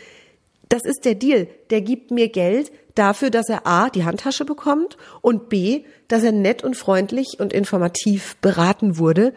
das 0.69 0.85
ist 0.85 1.05
der 1.05 1.15
Deal. 1.15 1.47
Der 1.69 1.81
gibt 1.81 2.09
mir 2.11 2.29
Geld 2.29 2.71
dafür, 2.95 3.29
dass 3.29 3.49
er 3.49 3.67
A, 3.67 3.89
die 3.89 4.05
Handtasche 4.05 4.45
bekommt 4.45 4.97
und 5.21 5.49
B, 5.49 5.83
dass 6.07 6.23
er 6.23 6.31
nett 6.31 6.63
und 6.63 6.75
freundlich 6.75 7.39
und 7.39 7.53
informativ 7.53 8.35
beraten 8.37 8.97
wurde. 8.97 9.33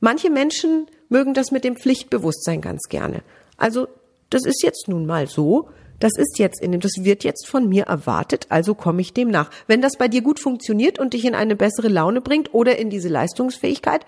Manche 0.00 0.30
Menschen 0.30 0.86
mögen 1.08 1.32
das 1.32 1.50
mit 1.50 1.64
dem 1.64 1.76
Pflichtbewusstsein 1.76 2.60
ganz 2.60 2.82
gerne. 2.88 3.22
Also, 3.56 3.88
das 4.30 4.44
ist 4.44 4.62
jetzt 4.62 4.88
nun 4.88 5.06
mal 5.06 5.26
so. 5.26 5.68
Das 6.00 6.12
ist 6.16 6.38
jetzt 6.38 6.60
in 6.60 6.72
dem, 6.72 6.80
das 6.80 6.92
wird 7.00 7.24
jetzt 7.24 7.46
von 7.46 7.68
mir 7.68 7.84
erwartet, 7.84 8.46
also 8.48 8.74
komme 8.74 9.00
ich 9.00 9.12
dem 9.12 9.28
nach. 9.28 9.50
Wenn 9.66 9.80
das 9.80 9.96
bei 9.96 10.08
dir 10.08 10.22
gut 10.22 10.40
funktioniert 10.40 10.98
und 10.98 11.14
dich 11.14 11.24
in 11.24 11.34
eine 11.34 11.56
bessere 11.56 11.88
Laune 11.88 12.20
bringt 12.20 12.52
oder 12.52 12.78
in 12.78 12.90
diese 12.90 13.08
Leistungsfähigkeit, 13.08 14.04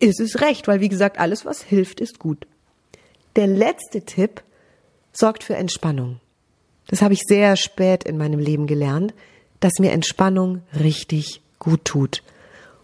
ist 0.00 0.20
es 0.20 0.40
recht, 0.40 0.66
weil 0.66 0.80
wie 0.80 0.88
gesagt, 0.88 1.18
alles 1.18 1.44
was 1.44 1.62
hilft, 1.62 2.00
ist 2.00 2.18
gut. 2.18 2.46
Der 3.36 3.46
letzte 3.46 4.02
Tipp 4.02 4.42
sorgt 5.12 5.44
für 5.44 5.56
Entspannung. 5.56 6.20
Das 6.88 7.02
habe 7.02 7.14
ich 7.14 7.22
sehr 7.26 7.56
spät 7.56 8.04
in 8.04 8.18
meinem 8.18 8.40
Leben 8.40 8.66
gelernt, 8.66 9.14
dass 9.60 9.78
mir 9.78 9.92
Entspannung 9.92 10.62
richtig 10.78 11.40
gut 11.58 11.84
tut. 11.84 12.22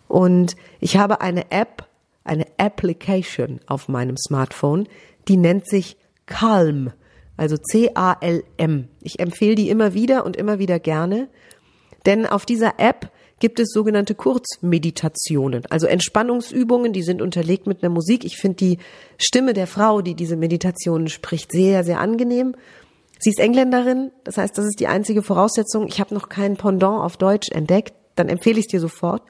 Und 0.07 0.55
ich 0.79 0.97
habe 0.97 1.21
eine 1.21 1.51
App, 1.51 1.87
eine 2.23 2.47
Application 2.59 3.61
auf 3.67 3.89
meinem 3.89 4.17
Smartphone, 4.17 4.89
die 5.27 5.37
nennt 5.37 5.69
sich 5.69 5.97
Calm, 6.27 6.93
also 7.37 7.57
C-A-L-M. 7.57 8.89
Ich 9.03 9.21
empfehle 9.21 9.55
die 9.55 9.69
immer 9.71 9.95
wieder 9.95 10.25
und 10.25 10.37
immer 10.37 10.59
wieder 10.59 10.79
gerne, 10.79 11.29
denn 12.07 12.27
auf 12.27 12.47
dieser 12.47 12.79
App 12.79 13.11
gibt 13.39 13.61
es 13.61 13.69
sogenannte 13.71 14.15
Kurzmeditationen, 14.15 15.65
also 15.69 15.87
Entspannungsübungen, 15.87 16.93
die 16.93 17.03
sind 17.03 17.21
unterlegt 17.21 17.67
mit 17.67 17.83
einer 17.83 17.93
Musik. 17.93 18.25
Ich 18.25 18.39
finde 18.39 18.57
die 18.57 18.79
Stimme 19.19 19.53
der 19.53 19.67
Frau, 19.67 20.01
die 20.01 20.15
diese 20.15 20.37
Meditationen 20.37 21.09
spricht, 21.09 21.53
sehr, 21.53 21.85
sehr 21.85 22.01
angenehm. 22.01 22.55
Sie 23.19 23.31
ist 23.31 23.39
Engländerin, 23.39 24.11
das 24.25 24.39
heißt, 24.39 24.57
das 24.57 24.67
ist 24.67 24.81
die 24.81 24.87
einzige 24.87 25.23
Voraussetzung. 25.23 25.87
Ich 25.87 26.01
habe 26.01 26.15
noch 26.15 26.29
keinen 26.29 26.57
Pendant 26.57 27.03
auf 27.03 27.17
Deutsch 27.17 27.51
entdeckt, 27.51 27.95
dann 28.15 28.29
empfehle 28.29 28.59
ich 28.59 28.67
es 28.67 28.71
dir 28.71 28.81
sofort. 28.81 29.23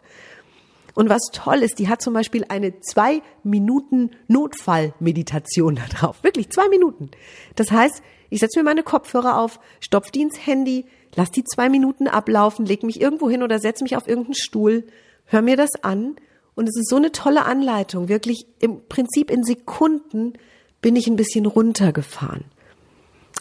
Und 0.96 1.10
was 1.10 1.20
toll 1.30 1.62
ist, 1.62 1.78
die 1.78 1.88
hat 1.88 2.00
zum 2.00 2.14
Beispiel 2.14 2.46
eine 2.48 2.80
zwei 2.80 3.20
Minuten 3.44 4.12
Notfallmeditation 4.28 5.76
da 5.76 5.82
drauf. 5.90 6.24
Wirklich 6.24 6.48
zwei 6.48 6.70
Minuten. 6.70 7.10
Das 7.54 7.70
heißt, 7.70 8.02
ich 8.30 8.40
setze 8.40 8.58
mir 8.58 8.64
meine 8.64 8.82
Kopfhörer 8.82 9.38
auf, 9.38 9.60
stopf 9.78 10.10
die 10.10 10.22
ins 10.22 10.46
Handy, 10.46 10.86
lass 11.14 11.30
die 11.30 11.44
zwei 11.44 11.68
Minuten 11.68 12.08
ablaufen, 12.08 12.64
leg 12.64 12.82
mich 12.82 12.98
irgendwo 12.98 13.28
hin 13.28 13.42
oder 13.42 13.58
setz 13.58 13.82
mich 13.82 13.94
auf 13.94 14.08
irgendeinen 14.08 14.36
Stuhl, 14.36 14.84
hör 15.26 15.42
mir 15.42 15.58
das 15.58 15.70
an 15.82 16.16
und 16.54 16.66
es 16.66 16.76
ist 16.76 16.88
so 16.88 16.96
eine 16.96 17.12
tolle 17.12 17.44
Anleitung. 17.44 18.08
Wirklich 18.08 18.46
im 18.58 18.88
Prinzip 18.88 19.30
in 19.30 19.44
Sekunden 19.44 20.32
bin 20.80 20.96
ich 20.96 21.08
ein 21.08 21.16
bisschen 21.16 21.44
runtergefahren. 21.44 22.46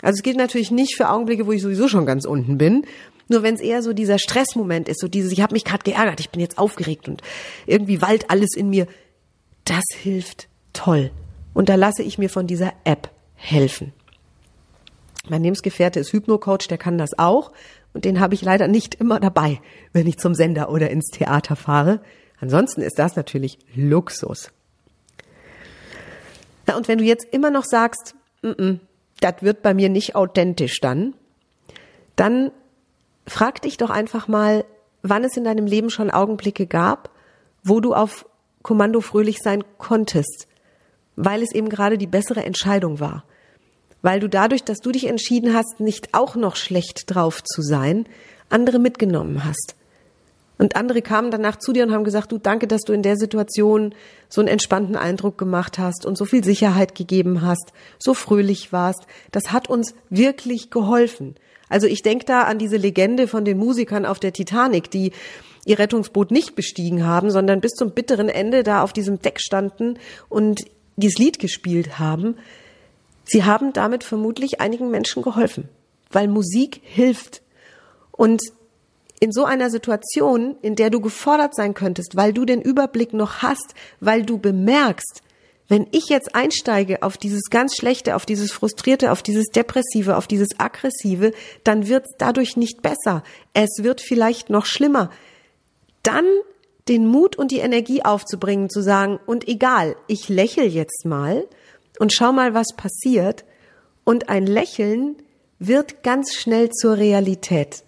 Also 0.01 0.17
es 0.17 0.23
gilt 0.23 0.35
natürlich 0.37 0.71
nicht 0.71 0.97
für 0.97 1.07
Augenblicke, 1.07 1.47
wo 1.47 1.53
ich 1.53 1.61
sowieso 1.61 1.87
schon 1.87 2.05
ganz 2.05 2.25
unten 2.25 2.57
bin. 2.57 2.85
Nur 3.27 3.43
wenn 3.43 3.55
es 3.55 3.61
eher 3.61 3.81
so 3.81 3.93
dieser 3.93 4.19
Stressmoment 4.19 4.87
ist, 4.87 4.99
so 4.99 5.07
dieses, 5.07 5.31
ich 5.31 5.41
habe 5.41 5.53
mich 5.53 5.65
gerade 5.65 5.83
geärgert, 5.83 6.19
ich 6.19 6.29
bin 6.29 6.41
jetzt 6.41 6.57
aufgeregt 6.57 7.07
und 7.07 7.21
irgendwie 7.65 8.01
wallt 8.01 8.29
alles 8.29 8.55
in 8.55 8.69
mir, 8.69 8.87
das 9.63 9.83
hilft 9.95 10.47
toll. 10.73 11.11
Und 11.53 11.69
da 11.69 11.75
lasse 11.75 12.03
ich 12.03 12.17
mir 12.17 12.29
von 12.29 12.47
dieser 12.47 12.73
App 12.83 13.09
helfen. 13.35 13.93
Mein 15.27 15.43
Lebensgefährte 15.43 15.99
ist 15.99 16.13
Hypnocoach, 16.13 16.67
der 16.69 16.77
kann 16.77 16.97
das 16.97 17.17
auch. 17.17 17.51
Und 17.93 18.05
den 18.05 18.19
habe 18.19 18.35
ich 18.35 18.41
leider 18.41 18.67
nicht 18.67 18.95
immer 18.95 19.19
dabei, 19.19 19.59
wenn 19.93 20.05
ich 20.05 20.17
zum 20.17 20.35
Sender 20.35 20.69
oder 20.69 20.89
ins 20.91 21.09
Theater 21.09 21.55
fahre. 21.55 22.01
Ansonsten 22.39 22.81
ist 22.81 22.99
das 22.99 23.15
natürlich 23.15 23.57
Luxus. 23.73 24.51
Na, 26.67 26.75
und 26.75 26.87
wenn 26.87 26.97
du 26.97 27.03
jetzt 27.05 27.25
immer 27.31 27.49
noch 27.49 27.63
sagst, 27.63 28.15
das 28.41 29.35
wird 29.41 29.61
bei 29.61 29.73
mir 29.73 29.89
nicht 29.89 30.15
authentisch 30.15 30.79
dann, 30.81 31.13
dann 32.15 32.51
frag 33.27 33.61
dich 33.61 33.77
doch 33.77 33.89
einfach 33.89 34.27
mal, 34.27 34.65
wann 35.01 35.23
es 35.23 35.37
in 35.37 35.43
deinem 35.43 35.65
Leben 35.65 35.89
schon 35.89 36.11
Augenblicke 36.11 36.65
gab, 36.67 37.09
wo 37.63 37.79
du 37.79 37.93
auf 37.93 38.25
Kommando 38.61 39.01
fröhlich 39.01 39.39
sein 39.43 39.63
konntest, 39.77 40.47
weil 41.15 41.43
es 41.43 41.53
eben 41.53 41.69
gerade 41.69 41.97
die 41.97 42.07
bessere 42.07 42.43
Entscheidung 42.43 42.99
war. 42.99 43.23
Weil 44.01 44.19
du 44.19 44.29
dadurch, 44.29 44.63
dass 44.63 44.79
du 44.79 44.91
dich 44.91 45.07
entschieden 45.07 45.53
hast, 45.53 45.79
nicht 45.79 46.13
auch 46.13 46.35
noch 46.35 46.55
schlecht 46.55 47.13
drauf 47.13 47.43
zu 47.43 47.61
sein, 47.61 48.05
andere 48.49 48.79
mitgenommen 48.79 49.43
hast. 49.43 49.75
Und 50.57 50.75
andere 50.75 51.01
kamen 51.01 51.31
danach 51.31 51.57
zu 51.57 51.73
dir 51.73 51.83
und 51.83 51.91
haben 51.91 52.05
gesagt, 52.05 52.31
du 52.31 52.37
danke, 52.37 52.67
dass 52.67 52.81
du 52.81 52.93
in 52.93 53.01
der 53.01 53.17
Situation 53.17 53.93
so 54.29 54.41
einen 54.41 54.47
entspannten 54.47 54.95
Eindruck 54.95 55.37
gemacht 55.37 55.77
hast 55.77 56.05
und 56.05 56.17
so 56.17 56.25
viel 56.25 56.43
Sicherheit 56.43 56.95
gegeben 56.95 57.41
hast, 57.41 57.73
so 57.99 58.13
fröhlich 58.13 58.71
warst. 58.71 59.05
Das 59.31 59.51
hat 59.51 59.69
uns 59.69 59.95
wirklich 60.09 60.69
geholfen. 60.69 61.35
Also 61.69 61.87
ich 61.87 62.03
denke 62.03 62.25
da 62.25 62.43
an 62.43 62.59
diese 62.59 62.77
Legende 62.77 63.27
von 63.27 63.45
den 63.45 63.57
Musikern 63.57 64.05
auf 64.05 64.19
der 64.19 64.33
Titanic, 64.33 64.91
die 64.91 65.11
ihr 65.65 65.79
Rettungsboot 65.79 66.31
nicht 66.31 66.55
bestiegen 66.55 67.05
haben, 67.05 67.31
sondern 67.31 67.61
bis 67.61 67.71
zum 67.71 67.91
bitteren 67.91 68.29
Ende 68.29 68.63
da 68.63 68.83
auf 68.83 68.93
diesem 68.93 69.21
Deck 69.21 69.39
standen 69.39 69.97
und 70.29 70.65
dieses 70.95 71.17
Lied 71.17 71.39
gespielt 71.39 71.99
haben. 71.99 72.35
Sie 73.25 73.43
haben 73.43 73.73
damit 73.73 74.03
vermutlich 74.03 74.61
einigen 74.61 74.91
Menschen 74.91 75.23
geholfen, 75.23 75.67
weil 76.11 76.27
Musik 76.27 76.81
hilft. 76.83 77.41
Und 78.11 78.41
in 79.19 79.31
so 79.31 79.45
einer 79.45 79.69
Situation, 79.69 80.55
in 80.61 80.75
der 80.75 80.89
du 80.89 81.01
gefordert 81.01 81.55
sein 81.55 81.73
könntest, 81.73 82.15
weil 82.15 82.33
du 82.33 82.45
den 82.45 82.61
Überblick 82.61 83.13
noch 83.13 83.41
hast, 83.41 83.73
weil 83.99 84.23
du 84.23 84.37
bemerkst, 84.37 85.23
wenn 85.67 85.87
ich 85.91 86.09
jetzt 86.09 86.35
einsteige 86.35 87.01
auf 87.01 87.17
dieses 87.17 87.49
ganz 87.49 87.75
Schlechte, 87.75 88.15
auf 88.15 88.25
dieses 88.25 88.51
Frustrierte, 88.51 89.11
auf 89.11 89.23
dieses 89.23 89.47
Depressive, 89.47 90.15
auf 90.15 90.27
dieses 90.27 90.59
Aggressive, 90.59 91.31
dann 91.63 91.87
wird 91.87 92.05
es 92.05 92.11
dadurch 92.17 92.55
nicht 92.55 92.81
besser. 92.81 93.23
Es 93.53 93.69
wird 93.81 94.01
vielleicht 94.01 94.49
noch 94.49 94.65
schlimmer. 94.65 95.09
Dann 96.03 96.25
den 96.87 97.07
Mut 97.07 97.35
und 97.35 97.49
die 97.49 97.59
Energie 97.59 98.03
aufzubringen, 98.03 98.69
zu 98.69 98.81
sagen, 98.81 99.19
und 99.25 99.47
egal, 99.47 99.95
ich 100.07 100.29
lächel 100.29 100.65
jetzt 100.65 101.03
mal 101.05 101.47
und 101.97 102.13
schau 102.13 102.31
mal, 102.31 102.53
was 102.53 102.75
passiert. 102.77 103.43
Und 104.03 104.29
ein 104.29 104.45
Lächeln 104.45 105.15
wird 105.57 106.03
ganz 106.03 106.35
schnell 106.35 106.69
zur 106.69 106.97
Realität. 106.97 107.83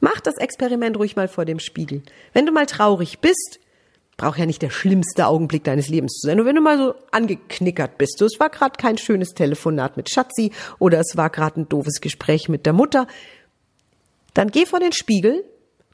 Mach 0.00 0.20
das 0.20 0.38
Experiment 0.38 0.98
ruhig 0.98 1.14
mal 1.14 1.28
vor 1.28 1.44
dem 1.44 1.60
Spiegel. 1.60 2.02
Wenn 2.32 2.46
du 2.46 2.52
mal 2.52 2.66
traurig 2.66 3.20
bist, 3.20 3.60
braucht 4.22 4.38
ja 4.38 4.46
nicht 4.46 4.62
der 4.62 4.70
schlimmste 4.70 5.26
Augenblick 5.26 5.64
deines 5.64 5.88
Lebens 5.88 6.12
zu 6.12 6.28
sein. 6.28 6.38
Und 6.38 6.46
wenn 6.46 6.54
du 6.54 6.62
mal 6.62 6.78
so 6.78 6.94
angeknickert 7.10 7.98
bist, 7.98 8.18
so, 8.18 8.24
es 8.24 8.38
war 8.38 8.50
gerade 8.50 8.76
kein 8.78 8.96
schönes 8.96 9.30
Telefonat 9.30 9.96
mit 9.96 10.10
Schatzi 10.10 10.52
oder 10.78 11.00
es 11.00 11.16
war 11.16 11.28
gerade 11.28 11.60
ein 11.60 11.68
doofes 11.68 12.00
Gespräch 12.00 12.48
mit 12.48 12.64
der 12.64 12.72
Mutter, 12.72 13.08
dann 14.32 14.52
geh 14.52 14.64
vor 14.64 14.78
den 14.78 14.92
Spiegel, 14.92 15.42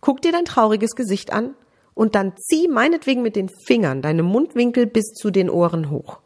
guck 0.03 0.21
dir 0.21 0.31
dein 0.31 0.45
trauriges 0.45 0.95
Gesicht 0.95 1.33
an 1.33 1.55
und 1.95 2.15
dann 2.15 2.35
zieh 2.37 2.69
meinetwegen 2.69 3.23
mit 3.23 3.35
den 3.35 3.49
Fingern 3.49 4.03
deine 4.03 4.23
Mundwinkel 4.23 4.85
bis 4.85 5.15
zu 5.15 5.31
den 5.31 5.49
Ohren 5.49 5.89
hoch. 5.89 6.19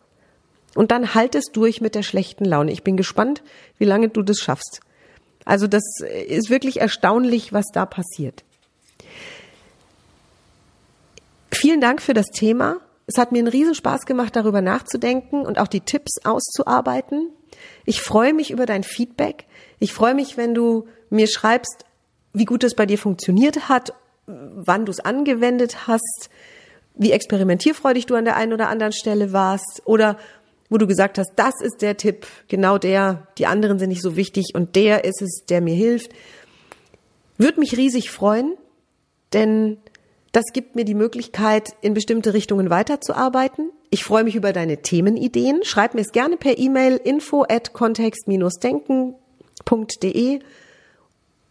Und 0.74 0.90
dann 0.90 1.14
halt 1.14 1.36
es 1.36 1.52
durch 1.52 1.80
mit 1.80 1.94
der 1.94 2.02
schlechten 2.02 2.44
Laune. 2.44 2.72
Ich 2.72 2.82
bin 2.82 2.96
gespannt, 2.96 3.44
wie 3.78 3.84
lange 3.84 4.08
du 4.08 4.22
das 4.22 4.38
schaffst. 4.38 4.80
Also 5.44 5.68
das 5.68 5.84
ist 6.00 6.50
wirklich 6.50 6.80
erstaunlich, 6.80 7.52
was 7.52 7.66
da 7.72 7.86
passiert. 7.86 8.42
Vielen 11.62 11.80
Dank 11.80 12.02
für 12.02 12.12
das 12.12 12.26
Thema. 12.26 12.78
Es 13.06 13.18
hat 13.18 13.30
mir 13.30 13.38
einen 13.38 13.46
Riesenspaß 13.46 14.04
gemacht, 14.04 14.34
darüber 14.34 14.60
nachzudenken 14.60 15.46
und 15.46 15.60
auch 15.60 15.68
die 15.68 15.82
Tipps 15.82 16.18
auszuarbeiten. 16.24 17.30
Ich 17.84 18.02
freue 18.02 18.34
mich 18.34 18.50
über 18.50 18.66
dein 18.66 18.82
Feedback. 18.82 19.44
Ich 19.78 19.92
freue 19.92 20.16
mich, 20.16 20.36
wenn 20.36 20.54
du 20.54 20.88
mir 21.08 21.28
schreibst, 21.28 21.84
wie 22.32 22.46
gut 22.46 22.64
es 22.64 22.74
bei 22.74 22.84
dir 22.84 22.98
funktioniert 22.98 23.68
hat, 23.68 23.94
wann 24.26 24.86
du 24.86 24.90
es 24.90 24.98
angewendet 24.98 25.86
hast, 25.86 26.30
wie 26.96 27.12
experimentierfreudig 27.12 28.06
du 28.06 28.16
an 28.16 28.24
der 28.24 28.34
einen 28.34 28.54
oder 28.54 28.68
anderen 28.68 28.92
Stelle 28.92 29.32
warst 29.32 29.82
oder 29.84 30.18
wo 30.68 30.78
du 30.78 30.88
gesagt 30.88 31.16
hast, 31.16 31.30
das 31.36 31.54
ist 31.60 31.80
der 31.80 31.96
Tipp, 31.96 32.26
genau 32.48 32.76
der, 32.76 33.28
die 33.38 33.46
anderen 33.46 33.78
sind 33.78 33.90
nicht 33.90 34.02
so 34.02 34.16
wichtig 34.16 34.46
und 34.56 34.74
der 34.74 35.04
ist 35.04 35.22
es, 35.22 35.44
der 35.48 35.60
mir 35.60 35.76
hilft. 35.76 36.10
Würde 37.38 37.60
mich 37.60 37.76
riesig 37.76 38.10
freuen, 38.10 38.56
denn 39.32 39.76
das 40.32 40.46
gibt 40.52 40.74
mir 40.76 40.84
die 40.84 40.94
Möglichkeit, 40.94 41.74
in 41.82 41.94
bestimmte 41.94 42.34
Richtungen 42.34 42.70
weiterzuarbeiten. 42.70 43.70
Ich 43.90 44.02
freue 44.04 44.24
mich 44.24 44.34
über 44.34 44.52
deine 44.52 44.78
Themenideen. 44.78 45.60
Schreib 45.62 45.94
mir 45.94 46.00
es 46.00 46.10
gerne 46.12 46.38
per 46.38 46.58
E-Mail 46.58 46.96
info 46.96 47.44
at 47.48 47.72
kontext-denken.de 47.74 50.40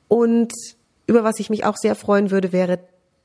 und 0.07 0.51
über 1.07 1.23
was 1.23 1.39
ich 1.39 1.49
mich 1.49 1.63
auch 1.63 1.77
sehr 1.77 1.95
freuen 1.95 2.29
würde, 2.31 2.51
wäre 2.51 2.79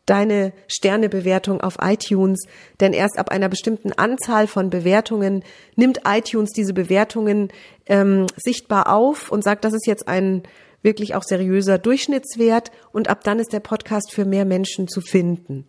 deine 0.06 0.52
Sternebewertung 0.68 1.60
auf 1.60 1.76
iTunes, 1.80 2.46
denn 2.80 2.92
erst 2.92 3.18
ab 3.18 3.30
einer 3.30 3.48
bestimmten 3.48 3.92
Anzahl 3.92 4.46
von 4.46 4.70
Bewertungen 4.70 5.42
nimmt 5.74 6.02
iTunes 6.06 6.52
diese 6.52 6.74
Bewertungen 6.74 7.48
ähm, 7.86 8.26
sichtbar 8.36 8.92
auf 8.92 9.32
und 9.32 9.42
sagt, 9.42 9.64
das 9.64 9.74
ist 9.74 9.86
jetzt 9.86 10.06
ein 10.06 10.44
wirklich 10.86 11.14
auch 11.14 11.22
seriöser 11.22 11.76
Durchschnittswert 11.76 12.70
und 12.92 13.08
ab 13.10 13.22
dann 13.24 13.38
ist 13.38 13.52
der 13.52 13.60
Podcast 13.60 14.14
für 14.14 14.24
mehr 14.24 14.46
Menschen 14.46 14.88
zu 14.88 15.02
finden. 15.02 15.66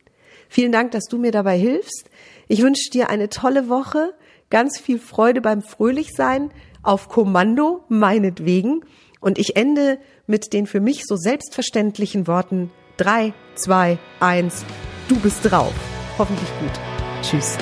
Vielen 0.48 0.72
Dank, 0.72 0.92
dass 0.92 1.06
du 1.10 1.18
mir 1.18 1.34
dabei 1.34 1.58
hilfst. 1.58 2.10
Ich 2.48 2.62
wünsche 2.62 2.90
dir 2.90 3.10
eine 3.10 3.28
tolle 3.28 3.68
Woche, 3.68 4.14
ganz 4.50 4.80
viel 4.80 5.00
Freude 5.00 5.42
beim 5.42 5.62
Fröhlichsein, 5.62 6.52
auf 6.84 7.10
Kommando 7.10 7.84
meinetwegen 7.90 8.86
und 9.20 9.38
ich 9.38 9.58
ende 9.58 10.00
mit 10.26 10.54
den 10.54 10.68
für 10.68 10.80
mich 10.80 11.04
so 11.06 11.18
selbstverständlichen 11.18 12.28
Worten 12.28 12.72
3, 12.96 13.34
2, 13.56 13.98
1, 14.22 14.64
du 15.10 15.20
bist 15.20 15.40
drauf. 15.44 15.74
Hoffentlich 16.18 16.50
gut. 16.62 16.80
Tschüss. 17.22 17.58